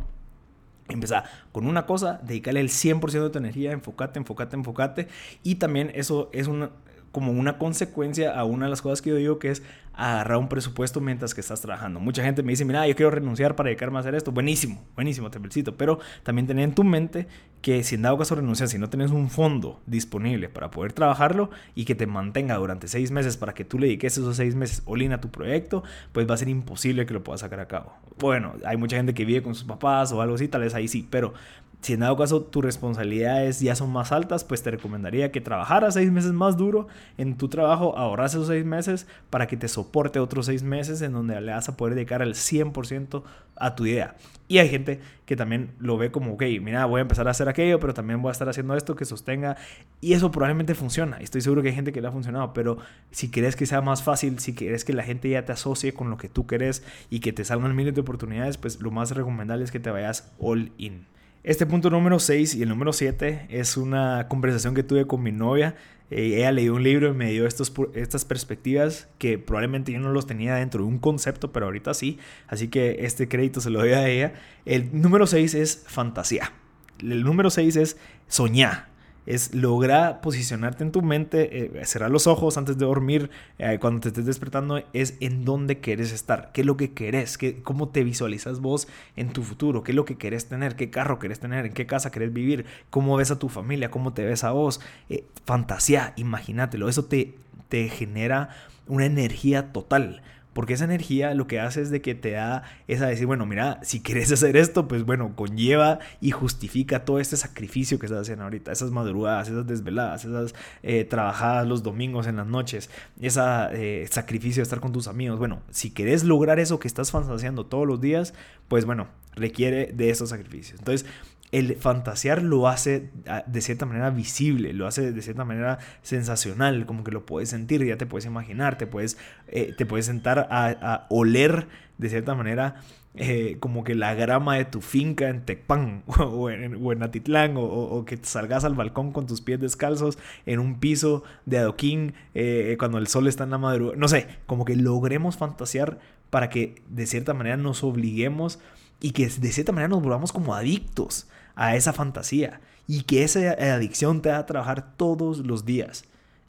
Empezar 0.88 1.24
con 1.50 1.66
una 1.66 1.84
cosa, 1.86 2.20
dedicarle 2.22 2.60
el 2.60 2.68
100% 2.68 3.22
de 3.22 3.30
tu 3.30 3.38
energía, 3.38 3.72
enfócate, 3.72 4.18
enfócate, 4.18 4.56
enfócate. 4.56 5.08
Y 5.42 5.56
también 5.56 5.90
eso 5.94 6.30
es 6.32 6.46
una, 6.46 6.70
como 7.10 7.32
una 7.32 7.58
consecuencia 7.58 8.38
a 8.38 8.44
una 8.44 8.66
de 8.66 8.70
las 8.70 8.82
cosas 8.82 9.00
que 9.00 9.10
yo 9.10 9.16
digo 9.16 9.38
que 9.38 9.50
es 9.50 9.62
agarrar 9.96 10.38
un 10.38 10.48
presupuesto 10.48 11.00
mientras 11.00 11.34
que 11.34 11.40
estás 11.40 11.60
trabajando. 11.60 12.00
Mucha 12.00 12.22
gente 12.22 12.42
me 12.42 12.52
dice, 12.52 12.64
mira, 12.64 12.86
yo 12.86 12.94
quiero 12.94 13.10
renunciar 13.10 13.56
para 13.56 13.68
dedicarme 13.68 13.96
a 13.96 14.00
hacer 14.00 14.14
esto. 14.14 14.30
Buenísimo, 14.30 14.84
buenísimo, 14.94 15.30
te 15.30 15.40
felicito. 15.40 15.76
Pero 15.76 15.98
también 16.22 16.46
tener 16.46 16.64
en 16.64 16.74
tu 16.74 16.84
mente 16.84 17.26
que 17.62 17.82
si 17.82 17.96
en 17.96 18.02
dado 18.02 18.18
caso 18.18 18.34
renuncias, 18.34 18.70
si 18.70 18.78
no 18.78 18.90
tienes 18.90 19.10
un 19.10 19.30
fondo 19.30 19.80
disponible 19.86 20.48
para 20.48 20.70
poder 20.70 20.92
trabajarlo 20.92 21.50
y 21.74 21.84
que 21.84 21.94
te 21.94 22.06
mantenga 22.06 22.56
durante 22.56 22.88
seis 22.88 23.10
meses 23.10 23.36
para 23.36 23.54
que 23.54 23.64
tú 23.64 23.78
le 23.78 23.86
dediques 23.86 24.18
esos 24.18 24.36
seis 24.36 24.54
meses 24.54 24.82
olin 24.84 25.12
a 25.12 25.20
tu 25.20 25.30
proyecto, 25.30 25.82
pues 26.12 26.28
va 26.28 26.34
a 26.34 26.38
ser 26.38 26.48
imposible 26.48 27.06
que 27.06 27.14
lo 27.14 27.24
puedas 27.24 27.40
sacar 27.40 27.60
a 27.60 27.66
cabo. 27.66 27.94
Bueno, 28.18 28.54
hay 28.64 28.76
mucha 28.76 28.96
gente 28.96 29.14
que 29.14 29.24
vive 29.24 29.42
con 29.42 29.54
sus 29.54 29.64
papás 29.64 30.12
o 30.12 30.20
algo 30.20 30.34
así, 30.34 30.48
tal 30.48 30.60
vez 30.60 30.74
ahí 30.74 30.88
sí, 30.88 31.06
pero 31.10 31.34
si 31.80 31.92
en 31.92 32.00
dado 32.00 32.16
caso 32.16 32.42
tus 32.42 32.64
responsabilidades 32.64 33.60
ya 33.60 33.76
son 33.76 33.90
más 33.90 34.10
altas, 34.10 34.44
pues 34.44 34.62
te 34.62 34.70
recomendaría 34.70 35.30
que 35.30 35.40
trabajaras 35.40 35.94
seis 35.94 36.10
meses 36.10 36.32
más 36.32 36.56
duro 36.56 36.88
en 37.16 37.36
tu 37.36 37.48
trabajo, 37.48 37.96
ahorras 37.96 38.34
esos 38.34 38.48
seis 38.48 38.64
meses 38.64 39.06
para 39.30 39.46
que 39.46 39.56
te 39.56 39.68
soporte 39.68 40.18
otros 40.18 40.46
seis 40.46 40.62
meses 40.62 41.00
en 41.02 41.12
donde 41.12 41.40
le 41.40 41.52
vas 41.52 41.68
a 41.68 41.76
poder 41.76 41.94
dedicar 41.94 42.22
el 42.22 42.34
100% 42.34 43.22
a 43.56 43.74
tu 43.74 43.86
idea. 43.86 44.16
Y 44.48 44.58
hay 44.58 44.68
gente 44.68 45.00
que 45.24 45.34
también 45.34 45.72
lo 45.78 45.96
ve 45.98 46.12
como, 46.12 46.34
ok, 46.34 46.42
mira, 46.60 46.84
voy 46.86 47.00
a 47.00 47.02
empezar 47.02 47.26
a 47.26 47.32
hacer 47.32 47.48
aquello, 47.48 47.80
pero 47.80 47.94
también 47.94 48.22
voy 48.22 48.28
a 48.28 48.32
estar 48.32 48.48
haciendo 48.48 48.76
esto 48.76 48.94
que 48.94 49.04
sostenga. 49.04 49.56
Y 50.00 50.12
eso 50.12 50.30
probablemente 50.30 50.74
funciona. 50.74 51.18
Estoy 51.18 51.40
seguro 51.40 51.62
que 51.62 51.68
hay 51.68 51.74
gente 51.74 51.92
que 51.92 52.00
le 52.00 52.08
ha 52.08 52.12
funcionado, 52.12 52.52
pero 52.52 52.78
si 53.10 53.28
quieres 53.28 53.56
que 53.56 53.66
sea 53.66 53.80
más 53.80 54.04
fácil, 54.04 54.38
si 54.38 54.54
quieres 54.54 54.84
que 54.84 54.92
la 54.92 55.02
gente 55.02 55.28
ya 55.28 55.44
te 55.44 55.52
asocie 55.52 55.94
con 55.94 56.10
lo 56.10 56.16
que 56.16 56.28
tú 56.28 56.46
querés 56.46 56.84
y 57.10 57.20
que 57.20 57.32
te 57.32 57.44
salgan 57.44 57.74
miles 57.74 57.94
de 57.94 58.02
oportunidades, 58.02 58.56
pues 58.56 58.80
lo 58.80 58.92
más 58.92 59.10
recomendable 59.10 59.64
es 59.64 59.72
que 59.72 59.80
te 59.80 59.90
vayas 59.90 60.32
all 60.38 60.70
in. 60.78 61.06
Este 61.46 61.64
punto 61.64 61.90
número 61.90 62.18
6 62.18 62.56
y 62.56 62.62
el 62.64 62.68
número 62.68 62.92
7 62.92 63.46
es 63.50 63.76
una 63.76 64.26
conversación 64.26 64.74
que 64.74 64.82
tuve 64.82 65.06
con 65.06 65.22
mi 65.22 65.30
novia. 65.30 65.76
Eh, 66.10 66.38
ella 66.38 66.50
leyó 66.50 66.74
un 66.74 66.82
libro 66.82 67.10
y 67.10 67.12
me 67.12 67.30
dio 67.30 67.46
estas 67.46 68.24
perspectivas 68.24 69.06
que 69.18 69.38
probablemente 69.38 69.92
yo 69.92 70.00
no 70.00 70.10
los 70.10 70.26
tenía 70.26 70.56
dentro 70.56 70.82
de 70.82 70.88
un 70.88 70.98
concepto, 70.98 71.52
pero 71.52 71.66
ahorita 71.66 71.94
sí. 71.94 72.18
Así 72.48 72.66
que 72.66 72.96
este 73.06 73.28
crédito 73.28 73.60
se 73.60 73.70
lo 73.70 73.78
doy 73.78 73.90
a 73.90 74.08
ella. 74.08 74.34
El 74.64 75.00
número 75.00 75.28
6 75.28 75.54
es 75.54 75.84
fantasía. 75.86 76.50
El 76.98 77.22
número 77.22 77.48
6 77.48 77.76
es 77.76 77.96
soñar 78.26 78.88
es 79.26 79.54
lograr 79.54 80.20
posicionarte 80.20 80.84
en 80.84 80.92
tu 80.92 81.02
mente, 81.02 81.64
eh, 81.64 81.84
cerrar 81.84 82.10
los 82.10 82.26
ojos 82.26 82.56
antes 82.56 82.78
de 82.78 82.86
dormir, 82.86 83.30
eh, 83.58 83.78
cuando 83.80 84.00
te 84.00 84.08
estés 84.08 84.24
despertando, 84.24 84.82
es 84.92 85.14
en 85.20 85.44
dónde 85.44 85.80
quieres 85.80 86.12
estar, 86.12 86.50
qué 86.52 86.62
es 86.62 86.66
lo 86.66 86.76
que 86.76 86.92
querés, 86.92 87.36
qué, 87.36 87.60
cómo 87.62 87.88
te 87.88 88.04
visualizas 88.04 88.60
vos 88.60 88.88
en 89.16 89.30
tu 89.32 89.42
futuro, 89.42 89.82
qué 89.82 89.92
es 89.92 89.96
lo 89.96 90.04
que 90.04 90.16
querés 90.16 90.46
tener, 90.46 90.76
qué 90.76 90.90
carro 90.90 91.18
querés 91.18 91.40
tener, 91.40 91.66
en 91.66 91.72
qué 91.72 91.86
casa 91.86 92.10
querés 92.10 92.32
vivir, 92.32 92.64
cómo 92.90 93.16
ves 93.16 93.30
a 93.30 93.38
tu 93.38 93.48
familia, 93.48 93.90
cómo 93.90 94.12
te 94.12 94.24
ves 94.24 94.44
a 94.44 94.52
vos. 94.52 94.80
Eh, 95.10 95.24
fantasía, 95.44 96.12
imagínatelo, 96.16 96.88
eso 96.88 97.04
te, 97.04 97.34
te 97.68 97.88
genera 97.88 98.50
una 98.86 99.06
energía 99.06 99.72
total. 99.72 100.22
Porque 100.56 100.72
esa 100.72 100.86
energía 100.86 101.34
lo 101.34 101.46
que 101.46 101.60
hace 101.60 101.82
es 101.82 101.90
de 101.90 102.00
que 102.00 102.14
te 102.14 102.30
da 102.30 102.62
esa 102.88 103.06
decir, 103.08 103.26
bueno, 103.26 103.44
mira, 103.44 103.78
si 103.82 104.00
quieres 104.00 104.32
hacer 104.32 104.56
esto, 104.56 104.88
pues 104.88 105.04
bueno, 105.04 105.36
conlleva 105.36 105.98
y 106.22 106.30
justifica 106.30 107.04
todo 107.04 107.20
este 107.20 107.36
sacrificio 107.36 107.98
que 107.98 108.06
estás 108.06 108.22
haciendo 108.22 108.44
ahorita. 108.44 108.72
Esas 108.72 108.90
madrugadas, 108.90 109.48
esas 109.48 109.66
desveladas, 109.66 110.24
esas 110.24 110.54
eh, 110.82 111.04
trabajadas 111.04 111.68
los 111.68 111.82
domingos 111.82 112.26
en 112.26 112.36
las 112.36 112.46
noches, 112.46 112.88
ese 113.20 113.40
eh, 113.72 114.08
sacrificio 114.10 114.60
de 114.60 114.62
estar 114.62 114.80
con 114.80 114.92
tus 114.92 115.08
amigos. 115.08 115.38
Bueno, 115.38 115.60
si 115.68 115.90
quieres 115.90 116.24
lograr 116.24 116.58
eso 116.58 116.78
que 116.78 116.88
estás 116.88 117.10
fantaseando 117.10 117.66
todos 117.66 117.86
los 117.86 118.00
días, 118.00 118.32
pues 118.68 118.86
bueno, 118.86 119.08
requiere 119.34 119.92
de 119.92 120.08
esos 120.08 120.30
sacrificios. 120.30 120.78
Entonces, 120.78 121.06
el 121.52 121.76
fantasear 121.76 122.42
lo 122.42 122.68
hace 122.68 123.10
ah, 123.26 123.44
de 123.46 123.60
cierta 123.60 123.86
manera 123.86 124.10
visible, 124.10 124.72
lo 124.72 124.86
hace 124.86 125.12
de 125.12 125.22
cierta 125.22 125.44
manera 125.44 125.78
sensacional, 126.02 126.86
como 126.86 127.04
que 127.04 127.12
lo 127.12 127.24
puedes 127.24 127.50
sentir, 127.50 127.84
ya 127.84 127.96
te 127.96 128.06
puedes 128.06 128.26
imaginar, 128.26 128.78
te 128.78 128.86
puedes, 128.86 129.16
eh, 129.48 129.74
te 129.76 129.86
puedes 129.86 130.06
sentar 130.06 130.48
a, 130.50 131.06
oler 131.08 131.68
de 131.98 132.08
cierta 132.08 132.34
manera 132.34 132.76
eh, 133.14 133.56
como 133.60 133.84
que 133.84 133.94
la 133.94 134.14
grama 134.14 134.56
de 134.56 134.66
tu 134.66 134.82
finca 134.82 135.28
en 135.28 135.44
Tecpan 135.44 136.02
o 136.18 136.50
en, 136.50 137.02
Atitlán 137.02 137.54
o, 137.56 138.04
que 138.04 138.18
salgas 138.22 138.64
al 138.64 138.74
balcón 138.74 139.12
con 139.12 139.26
tus 139.26 139.40
pies 139.40 139.60
descalzos 139.60 140.18
en 140.44 140.58
un 140.58 140.78
piso 140.78 141.22
de 141.46 141.58
adoquín 141.58 142.14
eh, 142.34 142.76
cuando 142.78 142.98
el 142.98 143.06
sol 143.06 143.26
está 143.28 143.44
en 143.44 143.50
la 143.50 143.58
madrugada, 143.58 143.96
no 143.96 144.08
sé, 144.08 144.26
como 144.46 144.64
que 144.64 144.76
logremos 144.76 145.36
fantasear 145.36 145.98
para 146.28 146.50
que 146.50 146.82
de 146.88 147.06
cierta 147.06 147.32
manera 147.32 147.56
nos 147.56 147.84
obliguemos 147.84 148.58
y 149.00 149.12
que 149.12 149.28
de 149.28 149.52
cierta 149.52 149.72
manera 149.72 149.88
nos 149.88 150.02
volvamos 150.02 150.32
como 150.32 150.54
adictos 150.54 151.28
a 151.56 151.74
esa 151.74 151.92
fantasía 151.92 152.60
y 152.86 153.02
que 153.02 153.24
esa 153.24 153.40
adicción 153.74 154.22
te 154.22 154.30
haga 154.30 154.46
trabajar 154.46 154.96
todos 154.96 155.38
los 155.38 155.64
días. 155.64 156.04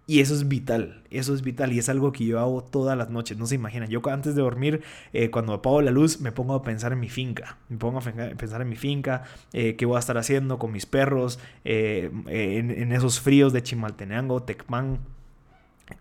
Y 0.10 0.22
eso 0.22 0.34
es 0.34 0.48
vital, 0.48 1.04
eso 1.10 1.34
es 1.34 1.42
vital 1.42 1.74
y 1.74 1.80
es 1.80 1.90
algo 1.90 2.14
que 2.14 2.26
yo 2.26 2.40
hago 2.40 2.64
todas 2.64 2.98
las 2.98 3.10
noches, 3.10 3.38
no 3.38 3.46
se 3.46 3.56
imaginan. 3.56 3.90
Yo 3.90 4.00
antes 4.10 4.36
de 4.36 4.42
dormir, 4.42 4.82
eh, 5.12 5.30
cuando 5.30 5.52
apago 5.52 5.82
la 5.82 5.92
luz, 5.92 6.22
me 6.22 6.32
pongo 6.32 6.54
a 6.54 6.64
pensar 6.64 6.94
en 6.94 7.02
mi 7.02 7.10
finca. 7.10 7.58
Me 7.68 7.76
pongo 7.76 8.00
a 8.00 8.02
pensar 8.02 8.62
en 8.62 8.70
mi 8.70 8.78
finca, 8.78 9.24
eh, 9.52 9.76
qué 9.76 9.86
voy 9.86 9.98
a 9.98 10.00
estar 10.00 10.18
haciendo 10.18 10.60
con 10.60 10.72
mis 10.72 10.86
perros, 10.86 11.40
eh, 11.66 12.10
en, 12.28 12.72
en, 12.72 12.94
esos 12.94 13.20
fríos 13.20 13.52
de 13.52 13.62
Chimaltenango, 13.62 14.44
Tecpan. 14.44 15.00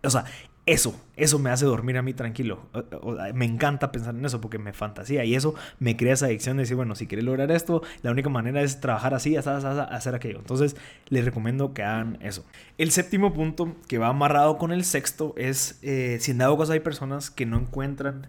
O 0.05 0.11
sea, 0.11 0.25
eso, 0.67 1.01
eso 1.15 1.39
me 1.39 1.51
hace 1.51 1.65
dormir 1.65 1.97
a 1.97 2.03
mí 2.03 2.13
tranquilo. 2.13 2.69
Me 3.35 3.45
encanta 3.45 3.93
pensar 3.93 4.17
en 4.17 4.25
eso 4.25 4.41
porque 4.41 4.59
me 4.59 4.73
fantasía 4.73 5.25
y 5.25 5.37
eso 5.37 5.55
me 5.79 5.97
crea 5.97 6.15
esa 6.15 6.27
adicción 6.27 6.57
de 6.57 6.65
decir, 6.65 6.75
bueno, 6.75 6.97
si 6.97 7.07
quieres 7.07 7.25
lograr 7.25 7.53
esto, 7.53 7.83
la 8.03 8.11
única 8.11 8.29
manera 8.29 8.61
es 8.61 8.81
trabajar 8.81 9.15
así, 9.15 9.37
hacer 9.37 10.15
aquello. 10.17 10.41
Entonces, 10.41 10.77
les 11.09 11.25
recomiendo 11.25 11.73
que 11.73 11.85
hagan 11.85 12.19
eso. 12.21 12.45
El 12.79 12.91
séptimo 12.91 13.33
punto 13.33 13.77
que 13.87 13.99
va 13.99 14.09
amarrado 14.09 14.59
con 14.59 14.73
el 14.73 14.85
sexto 14.85 15.35
es, 15.37 15.79
eh, 15.83 16.19
si 16.21 16.33
en 16.33 16.39
dado 16.39 16.59
caso 16.59 16.73
hay 16.73 16.81
personas 16.81 17.31
que 17.31 17.47
no 17.47 17.59
encuentran 17.59 18.27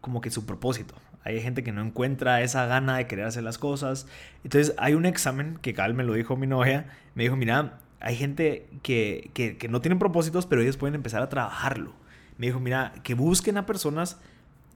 como 0.00 0.20
que 0.20 0.32
su 0.32 0.46
propósito. 0.46 0.96
Hay 1.22 1.40
gente 1.40 1.62
que 1.62 1.70
no 1.70 1.82
encuentra 1.82 2.42
esa 2.42 2.66
gana 2.66 2.96
de 2.96 3.06
querer 3.06 3.26
hacer 3.26 3.44
las 3.44 3.58
cosas. 3.58 4.08
Entonces, 4.42 4.74
hay 4.78 4.94
un 4.94 5.06
examen 5.06 5.58
que 5.62 5.74
Cal 5.74 5.94
me 5.94 6.02
lo 6.02 6.14
dijo 6.14 6.36
mi 6.36 6.48
novia. 6.48 6.86
Me 7.14 7.22
dijo, 7.24 7.36
mira, 7.36 7.78
hay 8.00 8.16
gente 8.16 8.68
que, 8.82 9.30
que, 9.34 9.68
no 9.68 9.80
tienen 9.80 9.98
propósitos, 9.98 10.46
pero 10.46 10.62
ellos 10.62 10.76
pueden 10.76 10.94
empezar 10.94 11.22
a 11.22 11.28
trabajarlo. 11.28 11.92
Me 12.36 12.46
dijo, 12.46 12.60
mira, 12.60 12.94
que 13.02 13.14
busquen 13.14 13.56
a 13.56 13.66
personas 13.66 14.18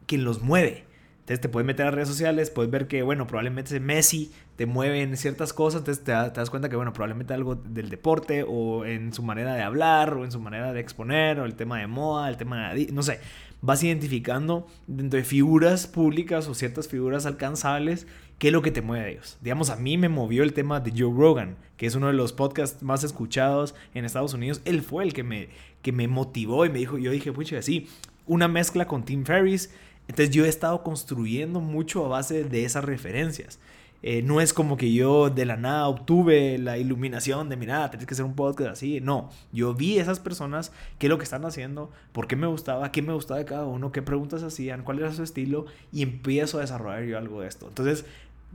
que 0.07 0.19
los 0.19 0.43
mueve. 0.43 0.85
Entonces 1.21 1.41
te 1.41 1.49
puedes 1.49 1.65
meter 1.65 1.87
a 1.87 1.93
redes 1.93 2.09
sociales, 2.09 2.51
puedes 2.51 2.71
ver 2.71 2.89
que, 2.89 3.05
bueno, 3.05 3.29
probablemente 3.29 3.79
Messi 3.79 4.33
te 4.57 4.67
mueve 4.67 5.03
en 5.03 5.17
ciertas 5.17 5.53
cosas, 5.53 5.83
entonces 5.83 6.03
te, 6.03 6.11
das 6.11 6.51
cuenta 6.51 6.69
que, 6.69 6.75
bueno, 6.75 6.93
probablemente 6.93 7.33
algo 7.33 7.55
del 7.55 7.91
deporte 7.91 8.45
o 8.47 8.85
en 8.85 9.13
su 9.13 9.23
manera 9.23 9.55
de 9.55 9.63
hablar 9.63 10.15
o 10.15 10.25
en 10.25 10.33
su 10.33 10.41
manera 10.41 10.73
de 10.73 10.81
exponer 10.81 11.39
o 11.39 11.45
el 11.45 11.55
tema 11.55 11.79
de 11.79 11.87
moda, 11.87 12.29
el 12.29 12.37
tema 12.37 12.75
de, 12.75 12.89
no 12.93 13.05
sé, 13.05 13.21
vas 13.61 13.85
identificando 13.85 14.67
dentro 14.89 15.17
de 15.17 15.25
figuras 15.25 15.87
públicas 15.87 16.49
o 16.49 16.55
ciertas 16.55 16.89
figuras 16.89 17.25
alcanzables 17.25 18.09
qué 18.39 18.49
es 18.49 18.53
lo 18.53 18.63
que 18.63 18.71
te 18.71 18.83
mueve 18.83 19.05
a 19.05 19.09
ellos. 19.09 19.39
Digamos, 19.41 19.71
a 19.71 19.77
mí 19.77 19.97
me 19.99 20.09
movió 20.09 20.43
el 20.43 20.53
tema 20.53 20.81
de 20.81 20.91
Joe 20.91 21.15
Rogan, 21.17 21.57
que 21.77 21.87
es 21.87 21.95
uno 21.95 22.09
de 22.09 22.13
los 22.13 22.33
podcasts 22.33 22.83
más 22.83 23.05
escuchados 23.05 23.75
en 23.95 24.05
Estados 24.05 24.35
Unidos. 24.35 24.61
Él 24.65 24.83
fue 24.83 25.05
el 25.05 25.13
que 25.13 25.23
me, 25.23 25.49
que 25.83 25.93
me 25.93 26.09
motivó 26.09 26.65
y 26.67 26.71
me 26.71 26.79
dijo, 26.79 26.99
yo 26.99 27.11
dije, 27.11 27.33
pucha, 27.33 27.59
así, 27.59 27.89
una 28.27 28.49
mezcla 28.49 28.87
con 28.87 29.05
Tim 29.05 29.25
Ferriss. 29.25 29.71
Entonces 30.09 30.35
yo 30.35 30.45
he 30.45 30.49
estado 30.49 30.83
construyendo 30.83 31.61
mucho 31.61 32.05
a 32.05 32.09
base 32.09 32.45
de 32.45 32.65
esas 32.65 32.85
referencias. 32.85 33.59
Eh, 34.05 34.21
no 34.23 34.41
es 34.41 34.53
como 34.53 34.77
que 34.77 34.93
yo 34.93 35.31
de 35.31 35.47
la 35.47 35.57
nada 35.57 35.87
obtuve 35.87 36.59
la 36.59 36.77
iluminación 36.77 37.49
de, 37.49 37.57
mira, 37.57 37.89
tienes 37.89 38.07
que 38.07 38.15
hacer 38.15 38.25
un 38.25 38.35
podcast 38.35 38.73
así. 38.73 39.01
No, 39.01 39.31
yo 39.53 39.75
vi 39.75 39.99
esas 39.99 40.19
personas, 40.19 40.73
qué 40.99 41.07
es 41.07 41.11
lo 41.11 41.19
que 41.19 41.25
están 41.25 41.45
haciendo, 41.45 41.91
por 42.11 42.27
qué 42.27 42.35
me 42.35 42.49
gustaba, 42.49 42.91
qué 42.91 43.01
me 43.01 43.13
gustaba 43.13 43.39
de 43.39 43.47
cada 43.47 43.65
uno, 43.65 43.93
qué 43.93 44.03
preguntas 44.03 44.43
hacían, 44.43 44.83
cuál 44.83 44.99
era 44.99 45.13
su 45.13 45.23
estilo 45.23 45.67
y 45.93 46.03
empiezo 46.03 46.59
a 46.59 46.63
desarrollar 46.63 47.05
yo 47.05 47.17
algo 47.17 47.43
de 47.43 47.49
esto. 47.49 47.69
Entonces, 47.69 48.05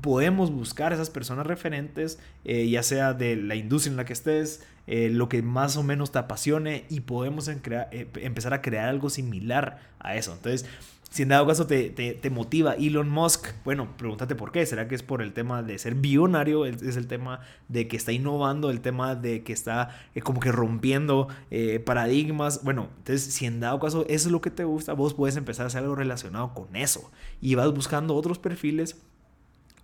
podemos 0.01 0.51
buscar 0.51 0.93
esas 0.93 1.09
personas 1.09 1.47
referentes, 1.47 2.19
eh, 2.45 2.69
ya 2.69 2.83
sea 2.83 3.13
de 3.13 3.35
la 3.35 3.55
industria 3.55 3.91
en 3.91 3.97
la 3.97 4.05
que 4.05 4.13
estés, 4.13 4.63
eh, 4.85 5.09
lo 5.09 5.27
que 5.27 5.41
más 5.41 5.75
o 5.77 5.83
menos 5.83 6.11
te 6.11 6.19
apasione 6.19 6.85
y 6.89 7.01
podemos 7.01 7.47
eh, 7.47 8.07
empezar 8.15 8.53
a 8.53 8.61
crear 8.61 8.87
algo 8.87 9.09
similar 9.09 9.79
a 9.99 10.15
eso. 10.15 10.33
Entonces, 10.33 10.65
si 11.09 11.23
en 11.23 11.29
dado 11.29 11.47
caso 11.47 11.67
te, 11.67 11.89
te, 11.89 12.29
motiva 12.29 12.73
Elon 12.73 13.09
Musk, 13.09 13.47
bueno, 13.63 13.87
pregúntate 13.97 14.35
por 14.35 14.51
qué. 14.51 14.65
¿Será 14.65 14.89
que 14.89 14.95
es 14.95 15.03
por 15.03 15.21
el 15.21 15.33
tema 15.33 15.63
de 15.63 15.79
ser 15.79 15.95
billonario? 15.95 16.65
¿Es 16.65 16.97
el 16.97 17.07
tema 17.07 17.39
de 17.69 17.87
que 17.87 17.95
está 17.95 18.11
innovando? 18.11 18.69
¿El 18.69 18.81
tema 18.81 19.15
de 19.15 19.41
que 19.41 19.53
está 19.53 19.97
como 20.21 20.41
que 20.41 20.51
rompiendo 20.51 21.29
paradigmas? 21.85 22.61
Bueno, 22.65 22.89
entonces 22.97 23.33
si 23.33 23.45
en 23.45 23.61
dado 23.61 23.79
caso 23.79 24.05
eso 24.09 24.27
es 24.27 24.31
lo 24.33 24.41
que 24.41 24.51
te 24.51 24.65
gusta, 24.65 24.91
vos 24.93 25.13
puedes 25.13 25.37
empezar 25.37 25.63
a 25.63 25.67
hacer 25.67 25.81
algo 25.81 25.95
relacionado 25.95 26.53
con 26.53 26.75
eso. 26.75 27.09
Y 27.39 27.55
vas 27.55 27.73
buscando 27.73 28.13
otros 28.13 28.37
perfiles 28.37 29.01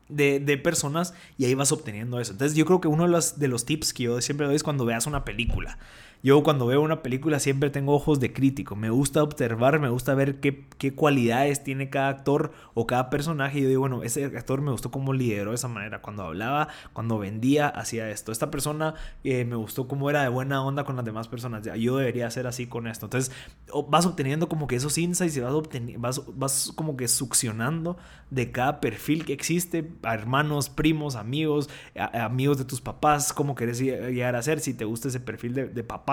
de, 0.10 0.58
personas 0.58 1.14
y 1.38 1.46
ahí 1.46 1.56
vas 1.56 1.72
obteniendo 1.72 2.20
eso. 2.20 2.32
Entonces 2.32 2.56
yo 2.58 2.66
creo 2.66 2.82
que 2.82 2.88
uno 2.88 3.04
de 3.04 3.10
los, 3.10 3.40
de 3.40 3.48
los 3.48 3.66
tips 3.66 3.94
que 3.94 4.04
yo 4.04 4.22
siempre 4.22 4.46
doy 4.46 4.56
es 4.56 4.64
cuando 4.64 4.86
veas 4.86 5.08
una 5.08 5.26
película. 5.26 5.78
Yo 6.26 6.42
cuando 6.42 6.68
veo 6.68 6.80
una 6.80 7.04
película 7.04 7.38
siempre 7.38 7.70
tengo 7.70 7.94
ojos 7.94 8.22
de 8.22 8.32
crítico. 8.32 8.78
Me 8.78 8.90
gusta 8.90 9.22
observar, 9.22 9.82
me 9.82 9.90
gusta 9.90 10.16
ver 10.16 10.40
qué, 10.40 10.66
qué 10.78 10.96
cualidades 10.96 11.66
tiene 11.66 11.90
cada 11.90 12.08
actor 12.08 12.54
o 12.74 12.88
cada 12.88 13.10
personaje. 13.10 13.60
Y 13.60 13.64
yo 13.64 13.68
digo, 13.68 13.82
bueno, 13.82 14.04
ese 14.04 14.24
actor 14.24 14.62
me 14.62 14.72
gustó 14.72 14.90
cómo 14.90 15.12
lideró 15.12 15.50
de 15.52 15.56
esa 15.56 15.68
manera. 15.68 16.02
Cuando 16.02 16.24
hablaba, 16.24 16.70
cuando 16.94 17.20
vendía, 17.20 17.68
hacía 17.68 18.10
esto. 18.10 18.32
Esta 18.32 18.50
persona 18.50 18.94
eh, 19.26 19.44
me 19.44 19.58
gustó 19.58 19.90
cómo 19.90 20.10
era 20.10 20.24
de 20.24 20.30
buena 20.30 20.64
onda 20.64 20.86
con 20.86 20.96
las 20.96 21.04
demás 21.04 21.28
personas. 21.28 21.68
Yo 21.78 21.98
debería 21.98 22.32
ser 22.32 22.48
así 22.48 22.68
con 22.68 22.88
esto. 22.88 23.08
Entonces 23.08 23.30
vas 23.90 24.06
obteniendo 24.06 24.48
como 24.48 24.66
que 24.66 24.78
esos 24.78 24.98
insights 24.98 25.36
y 25.36 25.42
vas, 25.42 25.54
vas, 25.98 26.22
vas 26.38 26.72
como 26.74 26.96
que 26.96 27.10
succionando 27.10 27.98
de 28.30 28.50
cada 28.50 28.80
perfil 28.80 29.26
que 29.26 29.34
existe. 29.34 29.92
hermanos, 30.04 30.70
primos, 30.70 31.18
amigos, 31.18 31.70
amigos 31.98 32.58
de 32.60 32.64
tus 32.64 32.80
papás, 32.80 33.34
cómo 33.34 33.56
querés 33.56 33.82
llegar 33.82 34.38
a 34.38 34.42
ser. 34.42 34.62
Si 34.62 34.74
te 34.74 34.86
gusta 34.86 35.10
ese 35.10 35.20
perfil 35.20 35.54
de, 35.54 35.68
de 35.68 35.84
papá 35.84 36.13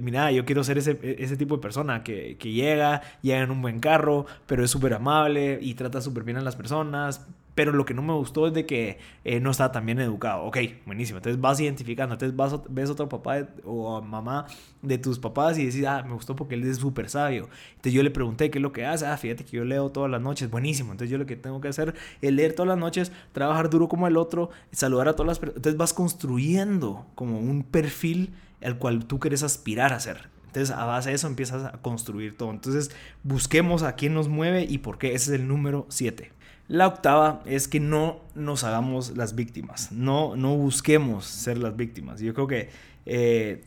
mira, 0.00 0.30
yo 0.32 0.44
quiero 0.44 0.64
ser 0.64 0.78
ese, 0.78 0.98
ese 1.18 1.36
tipo 1.36 1.56
de 1.56 1.62
persona 1.62 2.02
que, 2.02 2.36
que, 2.38 2.52
llega, 2.52 3.02
llega 3.22 3.40
en 3.40 3.50
un 3.50 3.62
buen 3.62 3.80
carro, 3.80 4.26
pero 4.46 4.64
es 4.64 4.70
súper 4.70 4.94
amable 4.94 5.58
y 5.60 5.74
trata 5.74 6.00
súper 6.00 6.24
bien 6.24 6.36
a 6.36 6.42
las 6.42 6.56
personas. 6.56 7.26
Pero 7.60 7.72
lo 7.72 7.84
que 7.84 7.92
no 7.92 8.00
me 8.00 8.14
gustó 8.14 8.46
es 8.46 8.54
de 8.54 8.64
que 8.64 8.96
eh, 9.22 9.38
no 9.38 9.50
estaba 9.50 9.70
tan 9.70 9.84
bien 9.84 10.00
educado. 10.00 10.44
Ok, 10.44 10.56
buenísimo. 10.86 11.18
Entonces 11.18 11.38
vas 11.38 11.60
identificando. 11.60 12.14
Entonces 12.14 12.34
vas, 12.34 12.58
ves 12.70 12.88
otro 12.88 13.06
papá 13.06 13.48
o 13.66 14.00
mamá 14.00 14.46
de 14.80 14.96
tus 14.96 15.18
papás 15.18 15.58
y 15.58 15.66
decís, 15.66 15.84
ah, 15.84 16.02
me 16.02 16.14
gustó 16.14 16.34
porque 16.34 16.54
él 16.54 16.64
es 16.64 16.78
súper 16.78 17.10
sabio. 17.10 17.50
Entonces 17.72 17.92
yo 17.92 18.02
le 18.02 18.10
pregunté 18.10 18.50
qué 18.50 18.56
es 18.56 18.62
lo 18.62 18.72
que 18.72 18.86
hace. 18.86 19.04
Ah, 19.04 19.14
fíjate 19.18 19.44
que 19.44 19.58
yo 19.58 19.66
leo 19.66 19.90
todas 19.90 20.10
las 20.10 20.22
noches. 20.22 20.48
Buenísimo. 20.48 20.92
Entonces 20.92 21.10
yo 21.10 21.18
lo 21.18 21.26
que 21.26 21.36
tengo 21.36 21.60
que 21.60 21.68
hacer 21.68 21.94
es 22.22 22.32
leer 22.32 22.54
todas 22.54 22.68
las 22.68 22.78
noches, 22.78 23.12
trabajar 23.32 23.68
duro 23.68 23.90
como 23.90 24.06
el 24.06 24.16
otro, 24.16 24.48
saludar 24.72 25.08
a 25.08 25.12
todas 25.12 25.26
las 25.26 25.38
personas. 25.38 25.58
Entonces 25.58 25.76
vas 25.76 25.92
construyendo 25.92 27.04
como 27.14 27.40
un 27.40 27.62
perfil 27.62 28.32
el 28.62 28.78
cual 28.78 29.04
tú 29.04 29.18
quieres 29.18 29.42
aspirar 29.42 29.92
a 29.92 30.00
ser. 30.00 30.30
Entonces, 30.46 30.74
a 30.74 30.86
base 30.86 31.10
de 31.10 31.16
eso 31.16 31.26
empiezas 31.26 31.62
a 31.62 31.72
construir 31.82 32.38
todo. 32.38 32.52
Entonces, 32.52 32.90
busquemos 33.22 33.82
a 33.82 33.96
quién 33.96 34.14
nos 34.14 34.28
mueve 34.28 34.64
y 34.64 34.78
por 34.78 34.96
qué. 34.96 35.14
Ese 35.14 35.34
es 35.34 35.40
el 35.40 35.46
número 35.46 35.84
7. 35.90 36.32
La 36.70 36.86
octava 36.86 37.42
es 37.46 37.66
que 37.66 37.80
no 37.80 38.20
nos 38.36 38.62
hagamos 38.62 39.16
las 39.16 39.34
víctimas, 39.34 39.90
no, 39.90 40.36
no 40.36 40.56
busquemos 40.56 41.24
ser 41.24 41.58
las 41.58 41.74
víctimas. 41.74 42.20
Yo 42.20 42.32
creo 42.32 42.46
que 42.46 42.68
eh, 43.06 43.64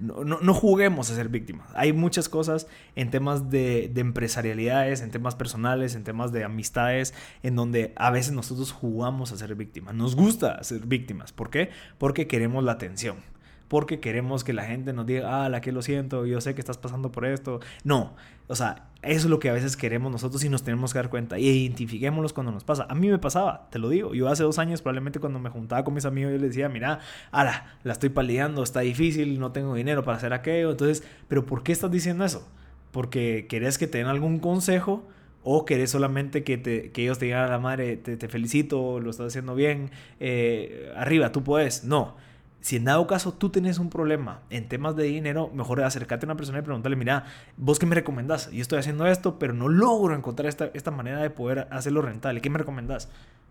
no, 0.00 0.24
no, 0.24 0.52
juguemos 0.52 1.12
a 1.12 1.14
ser 1.14 1.28
víctimas. 1.28 1.68
Hay 1.76 1.92
muchas 1.92 2.28
cosas 2.28 2.66
en 2.96 3.12
temas 3.12 3.50
de, 3.50 3.88
de, 3.94 4.00
empresarialidades, 4.00 5.00
en 5.00 5.12
temas 5.12 5.36
personales, 5.36 5.94
en 5.94 6.02
temas 6.02 6.32
de 6.32 6.42
amistades, 6.42 7.14
en 7.44 7.54
donde 7.54 7.92
a 7.94 8.10
veces 8.10 8.32
nosotros 8.32 8.72
jugamos 8.72 9.30
a 9.30 9.36
ser 9.36 9.54
víctimas. 9.54 9.94
Nos 9.94 10.16
gusta 10.16 10.60
ser 10.64 10.80
víctimas. 10.86 11.30
¿Por 11.30 11.50
qué? 11.50 11.70
Porque 11.98 12.26
queremos 12.26 12.64
la 12.64 12.72
atención 12.72 13.29
porque 13.70 14.00
queremos 14.00 14.42
que 14.42 14.52
la 14.52 14.64
gente 14.64 14.92
nos 14.92 15.06
diga, 15.06 15.44
ah, 15.44 15.48
la 15.48 15.60
que 15.60 15.70
lo 15.70 15.80
siento, 15.80 16.26
yo 16.26 16.40
sé 16.40 16.56
que 16.56 16.60
estás 16.60 16.76
pasando 16.76 17.12
por 17.12 17.24
esto. 17.24 17.60
No, 17.84 18.16
o 18.48 18.56
sea, 18.56 18.90
eso 19.00 19.20
es 19.20 19.24
lo 19.26 19.38
que 19.38 19.48
a 19.48 19.52
veces 19.52 19.76
queremos 19.76 20.10
nosotros 20.10 20.42
y 20.42 20.48
nos 20.48 20.64
tenemos 20.64 20.92
que 20.92 20.98
dar 20.98 21.08
cuenta. 21.08 21.38
Y 21.38 21.46
identifiquémoslos 21.46 22.32
cuando 22.32 22.50
nos 22.50 22.64
pasa. 22.64 22.88
A 22.90 22.96
mí 22.96 23.08
me 23.08 23.20
pasaba, 23.20 23.68
te 23.70 23.78
lo 23.78 23.88
digo. 23.88 24.12
Yo 24.12 24.26
hace 24.26 24.42
dos 24.42 24.58
años, 24.58 24.82
probablemente 24.82 25.20
cuando 25.20 25.38
me 25.38 25.50
juntaba 25.50 25.84
con 25.84 25.94
mis 25.94 26.04
amigos, 26.04 26.32
yo 26.32 26.38
les 26.38 26.48
decía, 26.48 26.68
mira, 26.68 26.98
ala, 27.30 27.76
la 27.84 27.92
estoy 27.92 28.08
paliando, 28.08 28.64
está 28.64 28.80
difícil, 28.80 29.38
no 29.38 29.52
tengo 29.52 29.72
dinero 29.76 30.02
para 30.02 30.16
hacer 30.16 30.32
aquello. 30.32 30.72
Entonces, 30.72 31.04
¿pero 31.28 31.46
por 31.46 31.62
qué 31.62 31.70
estás 31.70 31.92
diciendo 31.92 32.24
eso? 32.24 32.48
Porque 32.90 33.46
querés 33.48 33.78
que 33.78 33.86
te 33.86 33.98
den 33.98 34.08
algún 34.08 34.40
consejo. 34.40 35.06
O 35.44 35.64
querés 35.64 35.92
solamente 35.92 36.42
que, 36.42 36.58
te, 36.58 36.90
ellos 36.96 37.20
te 37.20 37.26
digan 37.26 37.44
a 37.44 37.48
la 37.48 37.60
madre, 37.60 37.96
te, 37.96 38.16
te 38.16 38.28
felicito, 38.28 38.98
lo 38.98 39.10
estás 39.10 39.28
haciendo 39.28 39.54
bien, 39.54 39.90
eh, 40.18 40.92
arriba, 40.96 41.30
tú 41.30 41.44
puedes. 41.44 41.84
No, 41.84 42.16
si 42.60 42.76
en 42.76 42.84
dado 42.84 43.06
caso 43.06 43.32
tú 43.32 43.50
tienes 43.50 43.78
un 43.78 43.88
problema 43.88 44.42
en 44.50 44.68
temas 44.68 44.94
de 44.94 45.04
dinero, 45.04 45.50
mejor 45.54 45.82
acercarte 45.82 46.26
a 46.26 46.28
una 46.28 46.36
persona 46.36 46.58
y 46.58 46.62
preguntarle, 46.62 46.96
mira, 46.96 47.24
vos 47.56 47.78
qué 47.78 47.86
me 47.86 47.94
recomendás? 47.94 48.50
Yo 48.50 48.60
estoy 48.60 48.78
haciendo 48.78 49.06
esto, 49.06 49.38
pero 49.38 49.54
no 49.54 49.68
logro 49.68 50.14
encontrar 50.14 50.48
esta, 50.48 50.70
esta 50.74 50.90
manera 50.90 51.22
de 51.22 51.30
poder 51.30 51.68
hacerlo 51.70 52.02
rentable. 52.02 52.40
¿Qué 52.40 52.50
me 52.50 52.58
recomendás? 52.58 53.08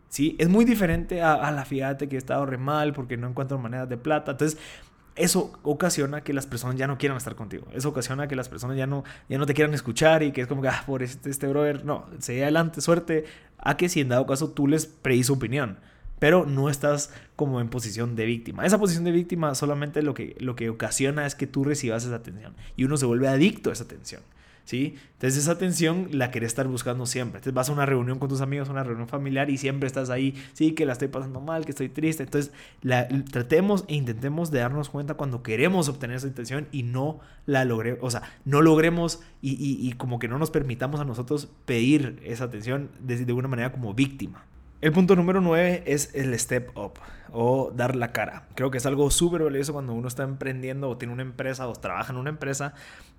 ¿Sí? 0.10 0.36
Es 0.40 0.48
muy 0.48 0.64
diferente 0.64 1.22
a, 1.22 1.52
la 1.52 1.66
fíjate 1.66 2.08
que 2.08 2.16
he 2.16 2.20
estado 2.20 2.46
re 2.46 2.58
mal 2.58 2.94
porque 2.94 3.18
no 3.18 3.28
encuentro 3.28 3.58
maneras 3.58 3.90
de 3.90 3.98
plata. 3.98 4.32
Entonces, 4.32 4.60
eso 5.16 5.60
ocasiona 5.64 6.22
que 6.22 6.34
las 6.34 6.46
personas 6.46 6.78
ya 6.78 6.88
no 6.88 6.98
quieran 6.98 7.18
estar 7.18 7.36
contigo. 7.36 7.66
Eso 7.74 7.90
ocasiona 7.90 8.28
que 8.28 8.36
las 8.36 8.48
personas 8.48 8.78
ya 8.78 8.88
no, 8.88 9.04
ya 9.28 9.40
no 9.40 9.46
te 9.48 9.56
quieran 9.56 9.74
escuchar 9.74 10.22
y 10.22 10.32
que 10.32 10.42
es 10.42 10.48
como 10.48 10.62
que, 10.62 10.68
ah, 10.68 10.84
por 10.86 11.02
este, 11.02 11.30
este 11.32 11.48
brother, 11.48 11.84
no, 11.84 12.06
seguí 12.20 12.42
adelante, 12.42 12.80
suerte, 12.80 13.26
a 13.58 13.76
que 13.76 13.90
si 13.90 14.02
en 14.02 14.10
dado 14.10 14.26
caso 14.26 14.52
tú 14.52 14.68
les 14.68 14.86
pedís 14.86 15.30
opinión 15.30 15.78
pero 16.20 16.46
no 16.46 16.70
estás 16.70 17.12
como 17.36 17.62
en 17.62 17.70
posición 17.70 18.16
de 18.16 18.26
víctima. 18.26 18.66
Esa 18.66 18.78
posición 18.78 19.06
de 19.06 19.12
víctima 19.12 19.56
solamente 19.56 20.02
lo 20.04 20.14
que, 20.14 20.36
lo 20.40 20.56
que 20.56 20.70
ocasiona 20.70 21.26
es 21.26 21.36
que 21.36 21.48
tú 21.48 21.64
recibas 21.64 22.06
esa 22.06 22.16
atención 22.16 22.54
y 22.76 22.84
uno 22.84 22.98
se 22.98 23.06
vuelve 23.06 23.28
adicto 23.28 23.70
a 23.70 23.74
esa 23.74 23.86
atención. 23.86 24.22
¿Sí? 24.66 24.98
Entonces 25.14 25.40
esa 25.40 25.54
atención 25.54 26.10
la 26.12 26.30
querés 26.30 26.50
estar 26.50 26.68
buscando 26.68 27.08
siempre. 27.08 27.40
Entonces 27.40 27.56
vas 27.56 27.70
a 27.70 27.72
una 27.72 27.88
reunión 27.88 28.20
con 28.20 28.30
tus 28.30 28.42
amigos, 28.42 28.70
una 28.70 28.84
reunión 28.84 29.08
familiar 29.08 29.50
y 29.50 29.58
siempre 29.58 29.88
estás 29.88 30.12
ahí, 30.12 30.36
sí, 30.54 30.74
que 30.74 30.86
la 30.86 30.94
estoy 30.94 31.08
pasando 31.08 31.42
mal, 31.42 31.66
que 31.66 31.72
estoy 31.72 31.90
triste. 31.90 32.22
Entonces 32.22 32.52
la, 32.84 33.08
tratemos 33.32 33.84
e 33.88 33.96
intentemos 33.96 34.52
de 34.52 34.60
darnos 34.60 34.90
cuenta 34.90 35.16
cuando 35.16 35.42
queremos 35.42 35.90
obtener 35.90 36.18
esa 36.18 36.28
atención 36.28 36.68
y 36.72 36.84
no 36.84 37.20
la 37.48 37.66
logremos, 37.66 38.00
o 38.04 38.12
sea, 38.12 38.22
no 38.46 38.62
logremos 38.62 39.22
y, 39.42 39.56
y, 39.60 39.92
como 39.94 40.20
que 40.20 40.28
no 40.28 40.38
nos 40.38 40.52
permitamos 40.52 41.00
a 41.00 41.06
nosotros 41.06 41.50
pedir 41.66 42.22
esa 42.24 42.44
atención 42.44 42.92
de, 43.00 43.26
de 43.26 43.34
una 43.34 43.48
manera 43.48 43.72
como 43.72 43.96
víctima. 43.96 44.46
El 44.82 44.94
punto 44.94 45.18
número 45.18 45.42
9 45.42 45.84
es 45.88 46.16
el 46.16 46.40
step 46.40 46.78
up 46.78 46.94
o 47.34 47.70
dar 47.76 47.98
la 47.98 48.14
cara. 48.14 48.48
Creo 48.56 48.72
que 48.72 48.78
es 48.78 48.86
algo 48.86 49.12
súper 49.12 49.44
valioso 49.44 49.74
cuando 49.74 49.92
uno 49.92 50.08
está 50.08 50.24
emprendiendo 50.24 50.90
o 50.90 50.96
tiene 50.96 51.14
una 51.14 51.22
empresa 51.22 51.68
o 51.68 51.74
trabaja 51.74 52.14
en 52.14 52.18
una 52.18 52.30
empresa, 52.30 52.74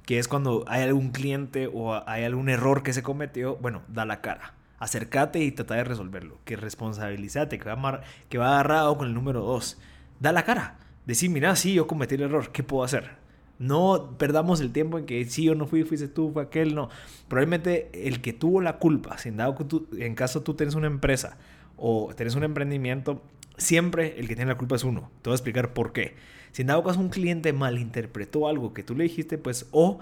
que 0.06 0.18
es 0.18 0.26
cuando 0.26 0.64
hay 0.68 0.84
algún 0.84 1.10
cliente 1.10 1.68
o 1.70 2.02
hay 2.08 2.24
algún 2.24 2.48
error 2.48 2.82
que 2.82 2.94
se 2.94 3.02
cometió, 3.02 3.56
bueno, 3.56 3.82
da 3.88 4.06
la 4.06 4.22
cara. 4.22 4.54
Acércate 4.78 5.40
y 5.40 5.52
trata 5.52 5.74
de 5.74 5.84
resolverlo. 5.84 6.38
Que 6.46 6.56
responsabilízate, 6.56 7.58
que 7.58 7.68
va, 7.68 8.00
que 8.30 8.38
va 8.38 8.54
agarrado 8.54 8.96
con 8.96 9.08
el 9.08 9.12
número 9.12 9.42
2. 9.42 9.78
Da 10.18 10.32
la 10.32 10.46
cara. 10.46 10.78
Decir, 11.04 11.28
mira, 11.28 11.54
sí, 11.56 11.74
yo 11.74 11.86
cometí 11.86 12.14
el 12.14 12.22
error, 12.22 12.52
¿qué 12.52 12.62
puedo 12.62 12.84
hacer? 12.84 13.20
No 13.58 14.14
perdamos 14.16 14.62
el 14.62 14.72
tiempo 14.72 14.98
en 14.98 15.04
que 15.04 15.22
sí, 15.26 15.44
yo 15.44 15.54
no 15.54 15.66
fui, 15.66 15.84
fuiste 15.84 16.08
tú, 16.08 16.32
fue 16.32 16.44
aquel, 16.44 16.74
no. 16.74 16.88
Probablemente 17.28 17.90
el 18.08 18.22
que 18.22 18.32
tuvo 18.32 18.62
la 18.62 18.78
culpa, 18.78 19.18
sin 19.18 19.36
dado 19.36 19.54
en 19.98 20.14
caso 20.14 20.42
tú 20.42 20.54
tienes 20.54 20.74
una 20.74 20.86
empresa 20.86 21.36
o 21.80 22.12
tienes 22.14 22.34
un 22.34 22.44
emprendimiento, 22.44 23.22
siempre 23.56 24.14
el 24.18 24.28
que 24.28 24.36
tiene 24.36 24.50
la 24.50 24.58
culpa 24.58 24.76
es 24.76 24.84
uno. 24.84 25.10
Te 25.22 25.30
voy 25.30 25.34
a 25.34 25.36
explicar 25.36 25.72
por 25.72 25.92
qué. 25.92 26.14
Si 26.52 26.62
en 26.62 26.68
dado 26.68 26.82
caso 26.82 27.00
un 27.00 27.08
cliente 27.08 27.52
malinterpretó 27.52 28.48
algo 28.48 28.74
que 28.74 28.82
tú 28.82 28.94
le 28.94 29.04
dijiste, 29.04 29.38
pues 29.38 29.66
o 29.70 30.00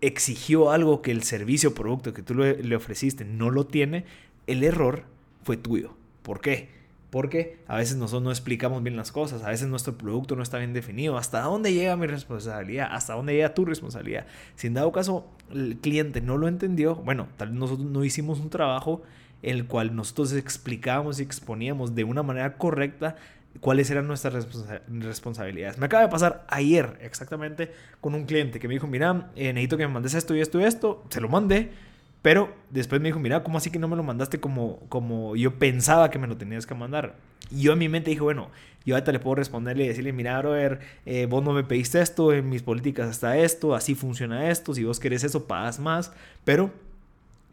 exigió 0.00 0.70
algo 0.70 1.00
que 1.00 1.12
el 1.12 1.22
servicio 1.22 1.70
o 1.70 1.74
producto 1.74 2.12
que 2.12 2.22
tú 2.22 2.34
le, 2.34 2.76
ofreciste 2.76 3.24
no 3.24 3.50
lo 3.50 3.66
tiene, 3.66 4.04
el 4.46 4.64
error 4.64 5.04
fue 5.44 5.56
tuyo. 5.56 5.94
¿Por 6.22 6.40
qué? 6.40 6.68
Porque 7.10 7.58
a 7.68 7.76
veces 7.76 7.96
nosotros 7.96 8.22
no 8.22 8.30
explicamos 8.30 8.82
bien 8.82 8.96
las 8.96 9.12
cosas, 9.12 9.42
a 9.42 9.50
veces 9.50 9.68
nuestro 9.68 9.96
producto 9.96 10.34
no 10.34 10.42
está 10.42 10.58
bien 10.58 10.72
definido. 10.72 11.16
¿Hasta 11.16 11.42
dónde 11.42 11.72
llega 11.72 11.96
mi 11.96 12.06
responsabilidad? 12.06 12.88
¿Hasta 12.90 13.14
dónde 13.14 13.34
llega 13.34 13.54
tu 13.54 13.64
responsabilidad? 13.64 14.26
Si 14.56 14.66
en 14.66 14.74
dado 14.74 14.90
caso 14.90 15.26
el 15.52 15.76
cliente 15.76 16.20
no 16.20 16.36
lo 16.36 16.48
entendió, 16.48 16.96
bueno, 16.96 17.28
tal 17.36 17.50
vez 17.50 17.58
nosotros 17.58 17.88
no 17.88 18.04
hicimos 18.04 18.40
un 18.40 18.50
trabajo 18.50 19.02
el 19.42 19.66
cual 19.66 19.94
nosotros 19.94 20.32
explicábamos 20.32 21.20
y 21.20 21.22
exponíamos 21.22 21.94
de 21.94 22.04
una 22.04 22.22
manera 22.22 22.56
correcta 22.56 23.16
cuáles 23.60 23.90
eran 23.90 24.06
nuestras 24.06 24.46
responsabilidades. 24.88 25.78
Me 25.78 25.86
acaba 25.86 26.02
de 26.02 26.08
pasar 26.08 26.46
ayer 26.48 26.98
exactamente 27.02 27.72
con 28.00 28.14
un 28.14 28.24
cliente 28.24 28.58
que 28.58 28.68
me 28.68 28.74
dijo, 28.74 28.86
mira, 28.86 29.30
eh, 29.36 29.52
necesito 29.52 29.76
que 29.76 29.86
me 29.86 29.92
mandes 29.92 30.14
esto 30.14 30.34
y 30.34 30.40
esto 30.40 30.60
y 30.60 30.64
esto. 30.64 31.04
Se 31.10 31.20
lo 31.20 31.28
mandé 31.28 31.70
pero 32.22 32.54
después 32.70 33.00
me 33.00 33.08
dijo, 33.08 33.18
mira, 33.18 33.42
¿cómo 33.42 33.58
así 33.58 33.70
que 33.70 33.80
no 33.80 33.88
me 33.88 33.96
lo 33.96 34.04
mandaste 34.04 34.38
como, 34.38 34.78
como 34.88 35.34
yo 35.34 35.58
pensaba 35.58 36.08
que 36.10 36.20
me 36.20 36.28
lo 36.28 36.36
tenías 36.36 36.66
que 36.66 36.74
mandar? 36.74 37.16
Y 37.50 37.62
yo 37.62 37.72
en 37.72 37.80
mi 37.80 37.88
mente 37.88 38.10
dije, 38.10 38.22
bueno, 38.22 38.48
yo 38.86 38.94
ahorita 38.94 39.10
le 39.10 39.18
puedo 39.18 39.34
responderle 39.34 39.84
y 39.84 39.88
decirle, 39.88 40.12
mira, 40.12 40.38
brother, 40.38 40.78
eh, 41.04 41.26
vos 41.26 41.42
no 41.42 41.52
me 41.52 41.64
pediste 41.64 42.00
esto, 42.00 42.32
en 42.32 42.48
mis 42.48 42.62
políticas 42.62 43.10
está 43.10 43.36
esto, 43.36 43.74
así 43.74 43.96
funciona 43.96 44.50
esto, 44.50 44.72
si 44.72 44.84
vos 44.84 45.00
querés 45.00 45.24
eso, 45.24 45.48
pagas 45.48 45.80
más. 45.80 46.12
Pero 46.44 46.70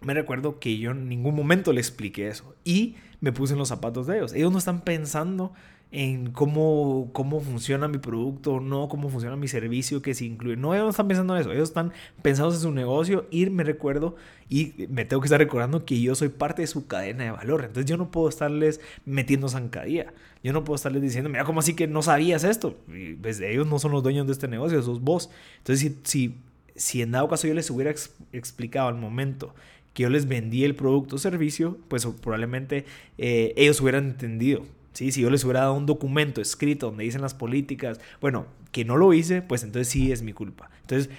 me 0.02 0.14
recuerdo 0.14 0.60
que 0.60 0.78
yo 0.78 0.92
en 0.92 1.10
ningún 1.10 1.36
momento 1.36 1.74
le 1.74 1.82
expliqué 1.82 2.28
eso. 2.28 2.56
Y 2.64 2.96
me 3.22 3.32
puse 3.32 3.54
en 3.54 3.60
los 3.60 3.68
zapatos 3.70 4.08
de 4.08 4.18
ellos. 4.18 4.34
Ellos 4.34 4.52
no 4.52 4.58
están 4.58 4.82
pensando 4.82 5.54
en 5.92 6.32
cómo, 6.32 7.10
cómo 7.14 7.40
funciona 7.42 7.88
mi 7.88 7.98
producto, 7.98 8.60
no 8.60 8.88
cómo 8.90 9.10
funciona 9.10 9.36
mi 9.36 9.48
servicio 9.48 10.02
que 10.02 10.14
se 10.14 10.26
incluye. 10.26 10.56
No, 10.56 10.74
ellos 10.74 10.86
no 10.86 10.92
están 10.92 11.08
pensando 11.08 11.36
en 11.36 11.42
eso, 11.42 11.52
ellos 11.52 11.70
están 11.70 11.94
pensando 12.22 12.54
en 12.54 12.62
su 12.62 12.72
negocio 12.72 13.26
y 13.32 13.50
me 13.50 13.64
recuerdo 13.64 14.16
y 14.50 14.88
me 14.90 15.06
tengo 15.06 15.22
que 15.22 15.26
estar 15.26 15.40
recordando 15.40 15.86
que 15.86 16.00
yo 16.00 16.14
soy 16.14 16.30
parte 16.30 16.62
de 16.62 16.68
su 16.68 16.86
cadena 16.86 17.24
de 17.24 17.32
valor. 17.32 17.62
Entonces 17.66 17.90
yo 17.90 17.98
no 17.98 18.12
puedo 18.12 18.30
estarles 18.30 18.82
metiendo 19.06 19.50
zancadilla. 19.50 20.14
Yo 20.44 20.54
no 20.54 20.64
puedo 20.64 20.76
estarles 20.76 21.02
diciendo, 21.02 21.30
mira, 21.30 21.44
¿cómo 21.44 21.60
así 21.60 21.76
que 21.76 21.88
no 21.88 22.02
sabías 22.04 22.44
esto? 22.44 22.78
pues 23.22 23.42
ellos 23.42 23.68
no 23.68 23.80
son 23.80 23.92
los 23.92 24.04
dueños 24.04 24.28
de 24.28 24.34
este 24.34 24.48
negocio, 24.48 24.82
sos 24.84 25.02
vos. 25.02 25.32
Entonces 25.58 25.80
si, 25.80 26.00
si, 26.04 26.36
si 26.76 27.02
en 27.02 27.12
dado 27.12 27.28
caso 27.28 27.48
yo 27.48 27.56
les 27.56 27.70
hubiera 27.72 27.92
explicado 28.32 28.90
al 28.90 28.96
momento 28.96 29.56
que 29.94 30.04
yo 30.04 30.10
les 30.10 30.28
vendí 30.28 30.64
el 30.64 30.76
producto 30.76 31.16
o 31.16 31.20
servicio, 31.20 31.78
pues 31.88 32.06
probablemente 32.06 32.86
eh, 33.18 33.54
ellos 33.56 33.82
hubieran 33.82 34.06
entendido 34.06 34.64
si 34.94 35.22
yo 35.22 35.30
les 35.30 35.44
hubiera 35.44 35.62
dado 35.62 35.74
un 35.76 35.86
documento 35.86 36.42
escrito 36.42 36.88
donde 36.88 37.06
dicen 37.06 37.22
las 37.22 37.34
políticas, 37.34 38.00
bueno, 38.20 38.48
que 38.72 38.86
no 38.86 38.98
lo 38.98 39.14
hice, 39.14 39.42
pues 39.42 39.64
entonces 39.64 39.88
sí 39.88 40.12
es 40.12 40.22
mi 40.22 40.34
culpa. 40.34 40.70
Entonces, 40.82 41.10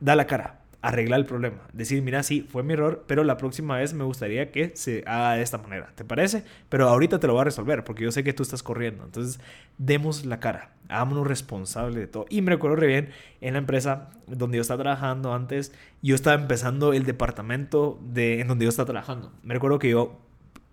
da 0.00 0.16
la 0.16 0.26
cara, 0.26 0.59
arregla 0.82 1.16
el 1.16 1.26
problema. 1.26 1.58
Decir, 1.72 2.02
mira, 2.02 2.22
sí, 2.22 2.46
fue 2.50 2.62
mi 2.62 2.72
error, 2.72 3.04
pero 3.06 3.24
la 3.24 3.36
próxima 3.36 3.76
vez 3.76 3.92
me 3.92 4.04
gustaría 4.04 4.50
que 4.50 4.72
se 4.74 5.02
haga 5.06 5.34
de 5.34 5.42
esta 5.42 5.58
manera. 5.58 5.92
¿Te 5.94 6.04
parece? 6.04 6.44
Pero 6.68 6.88
ahorita 6.88 7.20
te 7.20 7.26
lo 7.26 7.34
voy 7.34 7.42
a 7.42 7.44
resolver 7.44 7.84
porque 7.84 8.04
yo 8.04 8.12
sé 8.12 8.24
que 8.24 8.32
tú 8.32 8.42
estás 8.42 8.62
corriendo. 8.62 9.04
Entonces, 9.04 9.40
demos 9.78 10.24
la 10.24 10.40
cara, 10.40 10.72
hagámonos 10.88 11.26
responsables 11.26 11.96
de 11.96 12.06
todo. 12.06 12.26
Y 12.30 12.42
me 12.42 12.50
recuerdo 12.50 12.76
re 12.76 12.86
bien 12.86 13.10
en 13.40 13.54
la 13.54 13.58
empresa 13.58 14.10
donde 14.26 14.56
yo 14.56 14.62
estaba 14.62 14.82
trabajando 14.82 15.34
antes, 15.34 15.72
yo 16.02 16.14
estaba 16.14 16.40
empezando 16.40 16.92
el 16.92 17.04
departamento 17.04 17.98
de, 18.02 18.40
en 18.40 18.48
donde 18.48 18.64
yo 18.64 18.70
estaba 18.70 18.86
trabajando. 18.86 19.32
Me 19.42 19.54
recuerdo 19.54 19.78
que 19.78 19.90
yo 19.90 20.18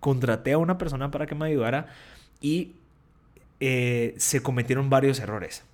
contraté 0.00 0.52
a 0.52 0.58
una 0.58 0.78
persona 0.78 1.10
para 1.10 1.26
que 1.26 1.34
me 1.34 1.46
ayudara 1.46 1.88
y 2.40 2.76
eh, 3.60 4.14
se 4.16 4.42
cometieron 4.42 4.88
varios 4.90 5.18
errores. 5.20 5.64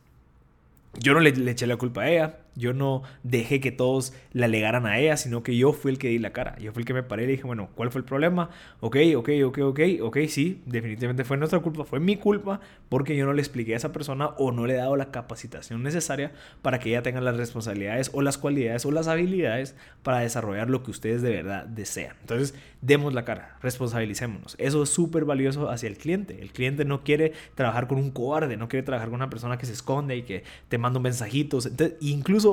Yo 0.98 1.12
no 1.12 1.20
le, 1.20 1.30
eché 1.50 1.66
la 1.66 1.76
culpa 1.76 2.02
a 2.02 2.10
ella, 2.10 2.38
yo 2.56 2.72
no 2.72 3.02
dejé 3.22 3.60
que 3.60 3.72
todos 3.72 4.12
la 4.32 4.46
alegaran 4.46 4.86
a 4.86 4.98
ella, 4.98 5.16
sino 5.16 5.42
que 5.42 5.56
yo 5.56 5.72
fui 5.72 5.92
el 5.92 5.98
que 5.98 6.08
di 6.08 6.18
la 6.18 6.32
cara. 6.32 6.56
Yo 6.58 6.72
fui 6.72 6.82
el 6.82 6.86
que 6.86 6.94
me 6.94 7.02
paré 7.02 7.24
y 7.24 7.26
le 7.26 7.32
dije, 7.32 7.44
bueno, 7.44 7.70
¿cuál 7.74 7.90
fue 7.90 8.00
el 8.00 8.04
problema? 8.04 8.50
Ok, 8.80 8.96
ok, 9.16 9.30
ok, 9.44 9.58
ok, 9.58 9.80
ok, 10.02 10.18
sí, 10.28 10.62
definitivamente 10.66 11.24
fue 11.24 11.36
nuestra 11.36 11.60
culpa, 11.60 11.84
fue 11.84 12.00
mi 12.00 12.16
culpa 12.16 12.60
porque 12.88 13.16
yo 13.16 13.26
no 13.26 13.32
le 13.32 13.42
expliqué 13.42 13.74
a 13.74 13.76
esa 13.76 13.92
persona 13.92 14.28
o 14.38 14.52
no 14.52 14.66
le 14.66 14.74
he 14.74 14.76
dado 14.76 14.96
la 14.96 15.10
capacitación 15.10 15.82
necesaria 15.82 16.32
para 16.62 16.78
que 16.78 16.90
ella 16.90 17.02
tenga 17.02 17.20
las 17.20 17.36
responsabilidades 17.36 18.10
o 18.12 18.22
las 18.22 18.38
cualidades 18.38 18.84
o 18.86 18.90
las 18.90 19.08
habilidades 19.08 19.74
para 20.02 20.20
desarrollar 20.20 20.70
lo 20.70 20.82
que 20.82 20.90
ustedes 20.90 21.22
de 21.22 21.30
verdad 21.30 21.66
desean. 21.66 22.16
Entonces, 22.20 22.54
demos 22.80 23.14
la 23.14 23.24
cara, 23.24 23.56
responsabilicémonos. 23.62 24.56
Eso 24.58 24.82
es 24.82 24.90
súper 24.90 25.24
valioso 25.24 25.70
hacia 25.70 25.88
el 25.88 25.96
cliente. 25.96 26.40
El 26.40 26.52
cliente 26.52 26.84
no 26.84 27.02
quiere 27.02 27.32
trabajar 27.54 27.88
con 27.88 27.98
un 27.98 28.10
cobarde, 28.10 28.56
no 28.56 28.68
quiere 28.68 28.84
trabajar 28.84 29.08
con 29.08 29.16
una 29.16 29.30
persona 29.30 29.56
que 29.56 29.66
se 29.66 29.72
esconde 29.72 30.16
y 30.16 30.22
que 30.22 30.44
te 30.68 30.78
manda 30.78 31.00
mensajitos. 31.00 31.66
Entonces, 31.66 31.96
incluso 32.00 32.43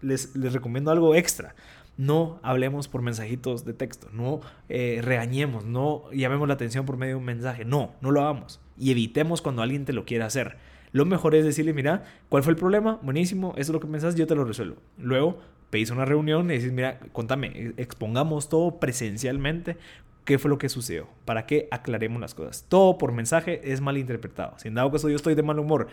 les, 0.00 0.34
les 0.36 0.52
recomiendo 0.52 0.90
algo 0.90 1.14
extra. 1.14 1.54
no 1.96 2.40
hablemos 2.42 2.88
por 2.88 3.02
mensajitos 3.02 3.64
de 3.64 3.74
texto, 3.74 4.08
no 4.12 4.40
eh, 4.68 5.00
regañemos, 5.02 5.66
no 5.66 6.04
llamemos 6.12 6.48
la 6.48 6.54
atención 6.54 6.86
por 6.86 6.96
medio 6.96 7.14
de 7.14 7.18
un 7.18 7.24
mensaje, 7.24 7.64
no, 7.64 7.92
no 8.00 8.10
lo 8.10 8.22
hagamos 8.22 8.60
y 8.80 8.90
evitemos 8.90 9.42
cuando 9.42 9.62
alguien 9.62 9.84
te 9.84 9.92
lo 9.92 10.04
quiera 10.06 10.26
hacer. 10.26 10.56
Lo 10.92 11.04
mejor 11.04 11.36
es 11.36 11.44
decirle, 11.44 11.72
mira, 11.72 12.02
¿cuál 12.28 12.42
fue 12.42 12.52
el 12.52 12.56
problema? 12.56 12.98
Buenísimo, 13.02 13.50
eso 13.52 13.70
es 13.70 13.74
lo 13.74 13.80
que 13.80 13.86
pensás, 13.86 14.16
yo 14.16 14.26
te 14.26 14.34
lo 14.34 14.44
resuelvo. 14.44 14.76
Luego 14.98 15.38
pedís 15.68 15.90
una 15.90 16.04
reunión 16.04 16.50
y 16.50 16.54
decís, 16.54 16.72
mira, 16.72 16.98
contame, 17.12 17.74
expongamos 17.76 18.48
todo 18.48 18.80
presencialmente, 18.80 19.76
qué 20.24 20.38
fue 20.38 20.48
lo 20.48 20.58
que 20.58 20.68
sucedió, 20.68 21.06
para 21.26 21.46
que 21.46 21.68
aclaremos 21.70 22.20
las 22.20 22.34
cosas. 22.34 22.64
Todo 22.68 22.98
por 22.98 23.12
mensaje 23.12 23.60
es 23.72 23.80
malinterpretado. 23.80 24.58
Si 24.58 24.68
en 24.68 24.74
dado 24.74 24.90
caso 24.90 25.08
yo 25.08 25.16
estoy 25.16 25.34
de 25.34 25.42
mal 25.42 25.58
humor 25.58 25.88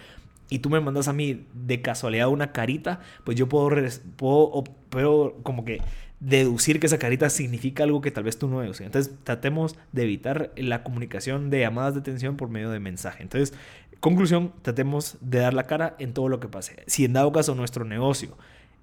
y 0.50 0.60
tú 0.60 0.70
me 0.70 0.80
mandas 0.80 1.08
a 1.08 1.14
mí 1.14 1.46
de 1.54 1.82
casualidad 1.82 2.30
una 2.30 2.52
carita, 2.52 3.02
pues 3.24 3.38
yo 3.38 3.48
puedo, 3.50 3.70
puedo, 4.16 4.64
puedo 4.90 5.34
como 5.44 5.66
que 5.66 5.82
deducir 6.20 6.80
que 6.80 6.88
esa 6.88 6.98
carita 6.98 7.30
significa 7.30 7.84
algo 7.84 8.02
que 8.02 8.12
tal 8.12 8.24
vez 8.24 8.38
tú 8.40 8.48
no 8.48 8.62
deduces. 8.62 8.86
Entonces 8.86 9.14
tratemos 9.24 9.78
de 9.92 10.04
evitar 10.04 10.52
la 10.56 10.84
comunicación 10.84 11.50
de 11.50 11.60
llamadas 11.60 11.94
de 11.94 12.00
atención 12.00 12.38
por 12.38 12.50
medio 12.50 12.70
de 12.70 12.80
mensaje. 12.80 13.24
Entonces, 13.24 13.54
conclusión, 14.00 14.54
tratemos 14.62 15.18
de 15.22 15.40
dar 15.40 15.54
la 15.54 15.64
cara 15.64 15.96
en 16.00 16.14
todo 16.14 16.30
lo 16.30 16.40
que 16.40 16.48
pase. 16.48 16.84
Si 16.88 17.06
en 17.06 17.14
dado 17.14 17.32
caso 17.32 17.56
nuestro 17.56 17.86
negocio 17.86 18.38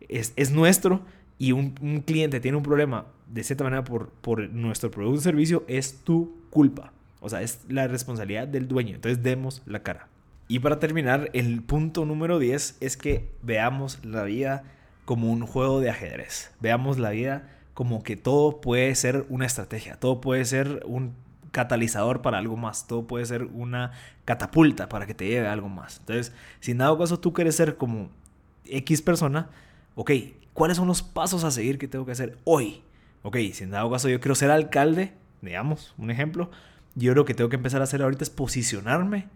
es, 0.09 0.33
es 0.37 0.51
nuestro, 0.51 1.03
y 1.37 1.53
un, 1.53 1.75
un, 1.83 2.01
cliente 2.01 2.39
tiene 2.39 2.57
un 2.57 2.63
problema 2.63 3.07
de 3.27 3.43
cierta 3.43 3.65
manera 3.65 3.83
por, 3.83 4.11
por 4.11 4.49
nuestro 4.51 4.91
producto 4.91 5.19
o 5.19 5.23
servicio, 5.23 5.65
es 5.67 6.05
tu 6.05 6.37
culpa. 6.51 6.93
O 7.21 7.29
sea, 7.29 7.43
es 7.43 7.61
la 7.69 7.89
responsabilidad 7.89 8.47
del 8.47 8.69
dueño. 8.69 8.95
Entonces 8.95 9.23
demos 9.23 9.63
la 9.67 9.83
cara. 9.83 10.09
Y 10.47 10.59
para 10.59 10.79
terminar, 10.79 11.31
el 11.33 11.63
punto 11.63 12.05
número 12.05 12.39
10 12.39 12.79
es 12.81 12.97
que 12.97 13.31
veamos 13.43 14.05
la 14.05 14.25
vida 14.25 14.65
como 15.05 15.31
un 15.33 15.47
juego 15.47 15.81
de 15.81 15.91
ajedrez. 15.91 16.53
Veamos 16.61 16.99
la 16.99 17.11
vida 17.11 17.49
como 17.73 18.03
que 18.03 18.17
todo 18.17 18.61
puede 18.61 18.95
ser 18.95 19.27
una 19.29 19.47
estrategia, 19.47 19.97
todo 19.97 20.21
puede 20.21 20.45
ser 20.45 20.83
un 20.87 21.15
catalizador 21.51 22.21
para 22.21 22.39
algo 22.39 22.57
más, 22.57 22.87
todo 22.87 23.07
puede 23.07 23.25
ser 23.27 23.45
una 23.45 23.93
catapulta 24.25 24.89
para 24.89 25.07
que 25.07 25.15
te 25.15 25.27
lleve 25.27 25.49
a 25.49 25.53
algo 25.53 25.69
más. 25.69 25.99
Entonces, 26.01 26.33
si 26.61 26.73
en 26.73 26.79
dado 26.79 26.99
caso 26.99 27.19
tú 27.21 27.33
quieres 27.33 27.57
ser 27.57 27.77
como 27.77 28.11
X 28.67 29.03
persona, 29.03 29.49
ok, 29.95 30.11
¿cuáles 30.53 30.77
son 30.77 30.89
los 30.89 31.03
pasos 31.03 31.45
a 31.45 31.51
seguir 31.51 31.79
que 31.79 31.89
tengo 31.89 32.05
que 32.05 32.13
hacer 32.13 32.39
hoy? 32.45 32.83
Ok, 33.23 33.37
si 33.53 33.65
en 33.65 33.71
dado 33.71 33.91
caso 33.91 34.09
yo 34.09 34.21
quiero 34.21 34.35
ser 34.35 34.51
alcalde, 34.51 35.13
digamos, 35.43 35.95
un 35.97 36.11
ejemplo, 36.11 36.51
yo 36.97 37.13
creo 37.13 37.25
que 37.25 37.35
tengo 37.35 37.51
que 37.51 37.57
empezar 37.57 37.81
a 37.81 37.85
hacer 37.85 38.03
ahorita 38.03 38.25
es 38.25 38.31
posicionarme 38.31 39.29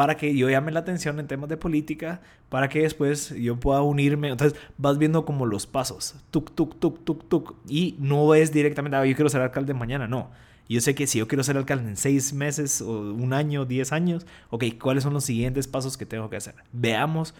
para 0.00 0.16
que 0.16 0.34
yo 0.34 0.48
llame 0.48 0.72
la 0.72 0.80
atención 0.80 1.20
en 1.20 1.26
temas 1.26 1.50
de 1.50 1.58
política, 1.58 2.22
para 2.48 2.70
que 2.70 2.80
después 2.80 3.34
yo 3.38 3.60
pueda 3.60 3.82
unirme. 3.82 4.30
Entonces 4.30 4.58
vas 4.78 4.96
viendo 4.96 5.26
como 5.26 5.44
los 5.44 5.66
pasos, 5.66 6.14
tuk, 6.30 6.54
tuk, 6.54 6.80
tuk, 6.80 7.04
tuk, 7.04 7.28
tuk. 7.28 7.54
Y 7.68 7.96
no 7.98 8.34
es 8.34 8.50
directamente, 8.50 8.96
ah, 8.96 9.04
yo 9.04 9.14
quiero 9.14 9.28
ser 9.28 9.42
alcalde 9.42 9.74
mañana, 9.74 10.08
no. 10.08 10.30
Yo 10.70 10.80
sé 10.80 10.94
que 10.94 11.06
si 11.06 11.18
yo 11.18 11.28
quiero 11.28 11.42
ser 11.42 11.58
alcalde 11.58 11.90
en 11.90 11.98
seis 11.98 12.32
meses 12.32 12.80
o 12.80 13.12
un 13.12 13.34
año, 13.34 13.66
diez 13.66 13.92
años, 13.92 14.26
ok, 14.48 14.64
¿cuáles 14.80 15.02
son 15.02 15.12
los 15.12 15.24
siguientes 15.24 15.68
pasos 15.68 15.98
que 15.98 16.06
tengo 16.06 16.30
que 16.30 16.36
hacer? 16.36 16.54
Veamos 16.72 17.34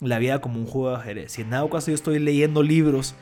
la 0.00 0.18
vida 0.18 0.40
como 0.40 0.58
un 0.58 0.66
juego 0.66 0.90
de 0.90 0.96
ajedrez. 0.96 1.30
Si 1.30 1.42
en 1.42 1.50
dado 1.50 1.70
caso 1.70 1.92
yo 1.92 1.94
estoy 1.94 2.18
leyendo 2.18 2.64
libros 2.64 3.14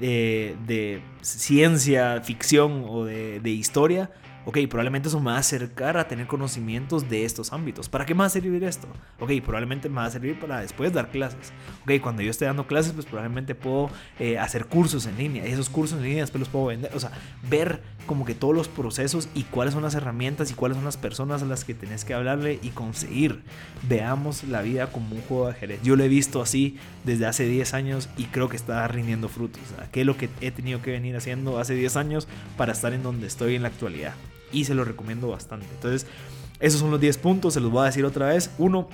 eh, 0.00 0.56
de 0.66 1.02
ciencia, 1.20 2.22
ficción 2.22 2.86
o 2.88 3.04
de, 3.04 3.38
de 3.40 3.50
historia, 3.50 4.10
Ok, 4.46 4.58
probablemente 4.68 5.08
eso 5.08 5.20
me 5.20 5.26
va 5.26 5.36
a 5.36 5.40
acercar 5.40 5.98
a 5.98 6.08
tener 6.08 6.26
conocimientos 6.26 7.10
de 7.10 7.24
estos 7.24 7.52
ámbitos. 7.52 7.90
¿Para 7.90 8.06
qué 8.06 8.14
me 8.14 8.20
va 8.20 8.26
a 8.26 8.30
servir 8.30 8.64
esto? 8.64 8.88
Ok, 9.18 9.32
probablemente 9.44 9.88
me 9.90 9.96
va 9.96 10.06
a 10.06 10.10
servir 10.10 10.40
para 10.40 10.60
después 10.60 10.92
dar 10.92 11.10
clases. 11.10 11.52
Ok, 11.82 12.00
cuando 12.00 12.22
yo 12.22 12.30
esté 12.30 12.46
dando 12.46 12.66
clases, 12.66 12.92
pues 12.92 13.04
probablemente 13.04 13.54
puedo 13.54 13.90
eh, 14.18 14.38
hacer 14.38 14.64
cursos 14.66 15.04
en 15.04 15.18
línea. 15.18 15.46
Y 15.46 15.52
esos 15.52 15.68
cursos 15.68 15.98
en 15.98 16.04
línea 16.04 16.22
después 16.22 16.40
los 16.40 16.48
puedo 16.48 16.66
vender. 16.66 16.90
O 16.94 17.00
sea, 17.00 17.12
ver 17.50 17.82
como 18.06 18.24
que 18.24 18.34
todos 18.34 18.54
los 18.54 18.66
procesos 18.66 19.28
y 19.34 19.44
cuáles 19.44 19.74
son 19.74 19.82
las 19.82 19.94
herramientas 19.94 20.50
y 20.50 20.54
cuáles 20.54 20.76
son 20.76 20.86
las 20.86 20.96
personas 20.96 21.42
a 21.42 21.46
las 21.46 21.64
que 21.64 21.74
tenés 21.74 22.06
que 22.06 22.14
hablarle 22.14 22.58
y 22.62 22.70
conseguir. 22.70 23.42
Veamos 23.88 24.44
la 24.44 24.62
vida 24.62 24.90
como 24.90 25.14
un 25.14 25.22
juego 25.22 25.46
de 25.46 25.52
ajedrez. 25.52 25.82
Yo 25.82 25.96
lo 25.96 26.04
he 26.04 26.08
visto 26.08 26.40
así 26.40 26.78
desde 27.04 27.26
hace 27.26 27.44
10 27.46 27.74
años 27.74 28.08
y 28.16 28.24
creo 28.24 28.48
que 28.48 28.56
está 28.56 28.88
rindiendo 28.88 29.28
frutos. 29.28 29.60
O 29.72 29.76
sea, 29.76 29.90
¿Qué 29.90 30.00
es 30.00 30.06
lo 30.06 30.16
que 30.16 30.30
he 30.40 30.50
tenido 30.50 30.80
que 30.80 30.92
venir 30.92 31.14
haciendo 31.14 31.58
hace 31.58 31.74
10 31.74 31.96
años 31.96 32.26
para 32.56 32.72
estar 32.72 32.94
en 32.94 33.02
donde 33.02 33.26
estoy 33.26 33.54
en 33.54 33.62
la 33.62 33.68
actualidad? 33.68 34.14
Y 34.52 34.64
se 34.64 34.74
lo 34.74 34.84
recomiendo 34.84 35.28
bastante. 35.28 35.66
Entonces, 35.74 36.06
esos 36.60 36.80
son 36.80 36.90
los 36.90 37.00
10 37.00 37.18
puntos, 37.18 37.54
se 37.54 37.60
los 37.60 37.70
voy 37.70 37.82
a 37.82 37.86
decir 37.86 38.04
otra 38.04 38.28
vez. 38.28 38.50
Uno, 38.58 38.88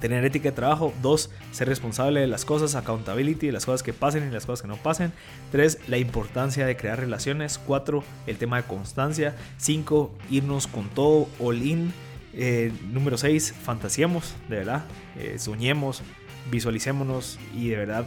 tener 0.00 0.24
ética 0.24 0.50
de 0.50 0.56
trabajo. 0.56 0.92
Dos, 1.02 1.30
ser 1.52 1.68
responsable 1.68 2.20
de 2.20 2.26
las 2.26 2.44
cosas, 2.44 2.74
accountability, 2.74 3.46
de 3.46 3.52
las 3.52 3.66
cosas 3.66 3.82
que 3.82 3.92
pasen 3.92 4.26
y 4.26 4.30
las 4.32 4.46
cosas 4.46 4.62
que 4.62 4.68
no 4.68 4.76
pasen. 4.76 5.12
Tres, 5.52 5.78
la 5.86 5.98
importancia 5.98 6.66
de 6.66 6.76
crear 6.76 6.98
relaciones. 6.98 7.58
Cuatro, 7.58 8.02
el 8.26 8.36
tema 8.38 8.56
de 8.56 8.64
constancia. 8.64 9.36
Cinco, 9.58 10.12
irnos 10.30 10.66
con 10.66 10.88
todo, 10.88 11.28
all 11.38 11.62
in. 11.62 11.92
Eh, 12.32 12.72
número 12.92 13.18
6, 13.18 13.54
fantasiemos, 13.62 14.34
de 14.48 14.56
verdad. 14.56 14.84
Eh, 15.16 15.36
soñemos, 15.38 16.02
visualicémonos 16.50 17.38
y 17.54 17.68
de 17.68 17.76
verdad 17.76 18.06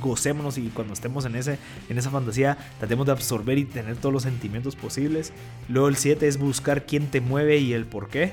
gocémonos 0.00 0.58
y 0.58 0.68
cuando 0.68 0.92
estemos 0.92 1.24
en, 1.24 1.36
ese, 1.36 1.58
en 1.88 1.98
esa 1.98 2.10
fantasía 2.10 2.56
tratemos 2.78 3.06
de 3.06 3.12
absorber 3.12 3.58
y 3.58 3.64
tener 3.64 3.96
todos 3.96 4.12
los 4.12 4.22
sentimientos 4.22 4.76
posibles. 4.76 5.32
Luego 5.68 5.88
el 5.88 5.96
7 5.96 6.26
es 6.26 6.38
buscar 6.38 6.86
quién 6.86 7.06
te 7.06 7.20
mueve 7.20 7.58
y 7.58 7.72
el 7.72 7.86
por 7.86 8.08
qué. 8.08 8.32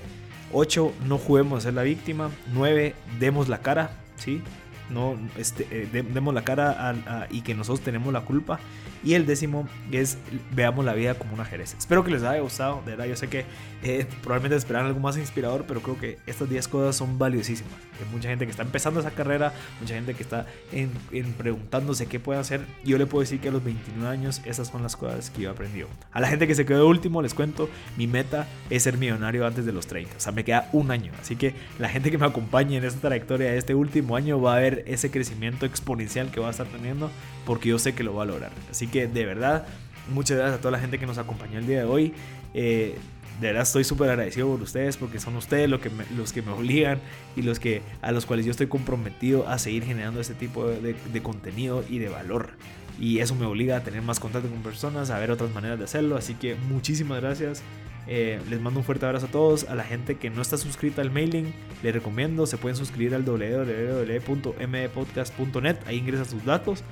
8 0.51 0.93
no 1.07 1.17
juguemos 1.17 1.59
a 1.59 1.61
ser 1.61 1.73
la 1.73 1.83
víctima. 1.83 2.29
9 2.53 2.95
demos 3.19 3.49
la 3.49 3.59
cara, 3.59 3.97
¿sí? 4.17 4.41
No, 4.89 5.17
este, 5.37 5.67
eh, 5.71 5.87
demos 5.91 6.33
la 6.33 6.43
cara 6.43 7.27
y 7.31 7.41
que 7.41 7.55
nosotros 7.55 7.83
tenemos 7.83 8.13
la 8.13 8.21
culpa. 8.21 8.59
Y 9.03 9.15
el 9.15 9.25
décimo 9.25 9.67
es 9.91 10.17
veamos 10.51 10.85
la 10.85 10.93
vida 10.93 11.15
como 11.15 11.33
una 11.33 11.45
jerez. 11.45 11.75
Espero 11.77 12.03
que 12.03 12.11
les 12.11 12.23
haya 12.23 12.41
gustado, 12.41 12.81
de 12.85 12.91
verdad. 12.91 13.05
Yo 13.05 13.15
sé 13.15 13.27
que 13.27 13.45
eh, 13.83 14.05
probablemente 14.21 14.55
esperan 14.55 14.85
algo 14.85 14.99
más 14.99 15.17
inspirador, 15.17 15.65
pero 15.67 15.81
creo 15.81 15.99
que 15.99 16.19
estas 16.25 16.49
10 16.49 16.67
cosas 16.69 16.95
son 16.95 17.19
valiosísimas. 17.19 17.73
Hay 17.99 18.11
mucha 18.13 18.29
gente 18.29 18.45
que 18.45 18.51
está 18.51 18.63
empezando 18.63 18.99
esa 18.99 19.11
carrera, 19.11 19.53
mucha 19.81 19.93
gente 19.93 20.13
que 20.13 20.23
está 20.23 20.45
en, 20.71 20.91
preguntándose 21.33 22.05
qué 22.05 22.19
puede 22.19 22.39
hacer. 22.39 22.61
Yo 22.83 22.97
le 22.97 23.05
puedo 23.05 23.21
decir 23.21 23.39
que 23.39 23.49
a 23.49 23.51
los 23.51 23.63
29 23.63 24.07
años 24.07 24.41
esas 24.45 24.69
son 24.69 24.83
las 24.83 24.95
cosas 24.95 25.29
que 25.29 25.41
yo 25.41 25.49
he 25.49 25.51
aprendido. 25.51 25.87
A 26.11 26.21
la 26.21 26.27
gente 26.27 26.47
que 26.47 26.55
se 26.55 26.65
quedó 26.65 26.87
último, 26.87 27.21
les 27.21 27.33
cuento, 27.33 27.69
mi 27.97 28.07
meta 28.07 28.47
es 28.69 28.83
ser 28.83 28.97
millonario 28.97 29.45
antes 29.45 29.65
de 29.65 29.73
los 29.73 29.87
30. 29.87 30.15
O 30.15 30.19
sea, 30.19 30.31
me 30.31 30.43
queda 30.43 30.69
un 30.71 30.91
año. 30.91 31.11
Así 31.19 31.35
que 31.35 31.53
la 31.77 31.89
gente 31.89 32.09
que 32.09 32.17
me 32.17 32.25
acompañe 32.25 32.77
en 32.77 32.85
esta 32.85 33.01
trayectoria 33.01 33.51
de 33.51 33.57
este 33.57 33.75
último 33.75 34.15
año 34.15 34.41
va 34.41 34.55
a 34.55 34.59
ver 34.59 34.83
ese 34.87 35.11
crecimiento 35.11 35.65
exponencial 35.65 36.31
que 36.31 36.39
va 36.39 36.47
a 36.47 36.51
estar 36.51 36.67
teniendo 36.67 37.11
porque 37.45 37.69
yo 37.69 37.79
sé 37.79 37.93
que 37.93 38.03
lo 38.03 38.15
va 38.15 38.23
a 38.23 38.25
lograr. 38.25 38.51
Así 38.69 38.87
que 38.87 39.07
de 39.07 39.25
verdad, 39.25 39.65
muchas 40.13 40.37
gracias 40.37 40.59
a 40.59 40.61
toda 40.61 40.71
la 40.71 40.79
gente 40.79 40.99
que 40.99 41.05
nos 41.05 41.17
acompañó 41.17 41.59
el 41.59 41.67
día 41.67 41.79
de 41.79 41.85
hoy. 41.85 42.13
Eh, 42.53 42.97
de 43.39 43.47
verdad 43.47 43.63
estoy 43.63 43.83
súper 43.83 44.09
agradecido 44.09 44.47
por 44.47 44.61
ustedes 44.61 44.95
porque 44.97 45.19
son 45.19 45.35
ustedes 45.35 45.67
los 45.69 45.81
que, 45.81 45.89
me, 45.89 46.05
los 46.15 46.31
que 46.33 46.41
me 46.41 46.51
obligan 46.51 46.99
y 47.35 47.41
los 47.41 47.59
que, 47.59 47.81
a 48.01 48.11
los 48.11 48.25
cuales 48.25 48.45
yo 48.45 48.51
estoy 48.51 48.67
comprometido 48.67 49.47
a 49.47 49.57
seguir 49.57 49.83
generando 49.83 50.21
este 50.21 50.35
tipo 50.35 50.67
de, 50.67 51.21
contenido 51.21 51.83
y 51.89 51.99
de 51.99 52.09
valor. 52.09 52.51
Y 52.99 53.19
eso 53.19 53.35
me 53.35 53.45
obliga 53.45 53.77
a 53.77 53.83
tener 53.83 54.01
más 54.03 54.19
contacto 54.19 54.49
con 54.49 54.61
personas, 54.61 55.09
a 55.09 55.17
ver 55.17 55.31
otras 55.31 55.51
maneras 55.51 55.79
de 55.79 55.85
hacerlo. 55.85 56.15
Así 56.15 56.35
que 56.35 56.53
muchísimas 56.55 57.21
gracias. 57.21 57.63
Eh, 58.05 58.39
les 58.49 58.59
mando 58.61 58.81
un 58.81 58.85
fuerte 58.85 59.07
abrazo 59.07 59.25
a 59.25 59.29
todos. 59.29 59.63
A 59.63 59.73
la 59.73 59.83
gente 59.83 60.17
que 60.17 60.29
no 60.29 60.43
está 60.43 60.57
suscrita 60.57 61.01
al 61.01 61.09
mailing, 61.09 61.51
les 61.81 61.93
recomiendo, 61.93 62.45
se 62.45 62.57
pueden 62.57 62.75
suscribir 62.75 63.15
al 63.15 63.25
www.mpodcast.net. 63.25 65.77
Ahí 65.87 65.97
ingresa 65.97 66.25
sus 66.25 66.45
datos. 66.45 66.83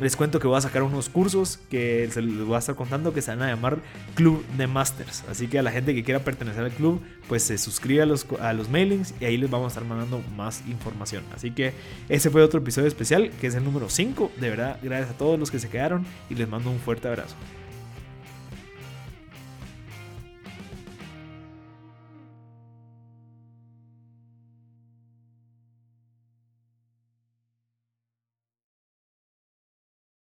Les 0.00 0.16
cuento 0.16 0.40
que 0.40 0.48
voy 0.48 0.56
a 0.56 0.60
sacar 0.60 0.82
unos 0.82 1.08
cursos 1.08 1.60
que 1.70 2.08
se 2.10 2.20
les 2.20 2.44
voy 2.44 2.56
a 2.56 2.58
estar 2.58 2.74
contando 2.74 3.12
que 3.14 3.22
se 3.22 3.30
van 3.30 3.42
a 3.42 3.48
llamar 3.48 3.78
Club 4.14 4.44
de 4.56 4.66
Masters. 4.66 5.24
Así 5.28 5.46
que 5.46 5.58
a 5.60 5.62
la 5.62 5.70
gente 5.70 5.94
que 5.94 6.02
quiera 6.02 6.20
pertenecer 6.20 6.64
al 6.64 6.72
club, 6.72 7.00
pues 7.28 7.44
se 7.44 7.58
suscribe 7.58 8.02
a 8.02 8.06
los, 8.06 8.26
a 8.40 8.52
los 8.52 8.68
mailings 8.68 9.14
y 9.20 9.24
ahí 9.24 9.36
les 9.36 9.50
vamos 9.50 9.66
a 9.66 9.68
estar 9.68 9.84
mandando 9.84 10.20
más 10.36 10.62
información. 10.66 11.22
Así 11.32 11.52
que 11.52 11.74
ese 12.08 12.28
fue 12.30 12.42
otro 12.42 12.58
episodio 12.60 12.88
especial, 12.88 13.30
que 13.40 13.46
es 13.46 13.54
el 13.54 13.62
número 13.62 13.88
5. 13.88 14.32
De 14.40 14.50
verdad, 14.50 14.78
gracias 14.82 15.10
a 15.10 15.18
todos 15.18 15.38
los 15.38 15.52
que 15.52 15.60
se 15.60 15.68
quedaron 15.68 16.04
y 16.28 16.34
les 16.34 16.48
mando 16.48 16.70
un 16.70 16.80
fuerte 16.80 17.06
abrazo. 17.06 17.36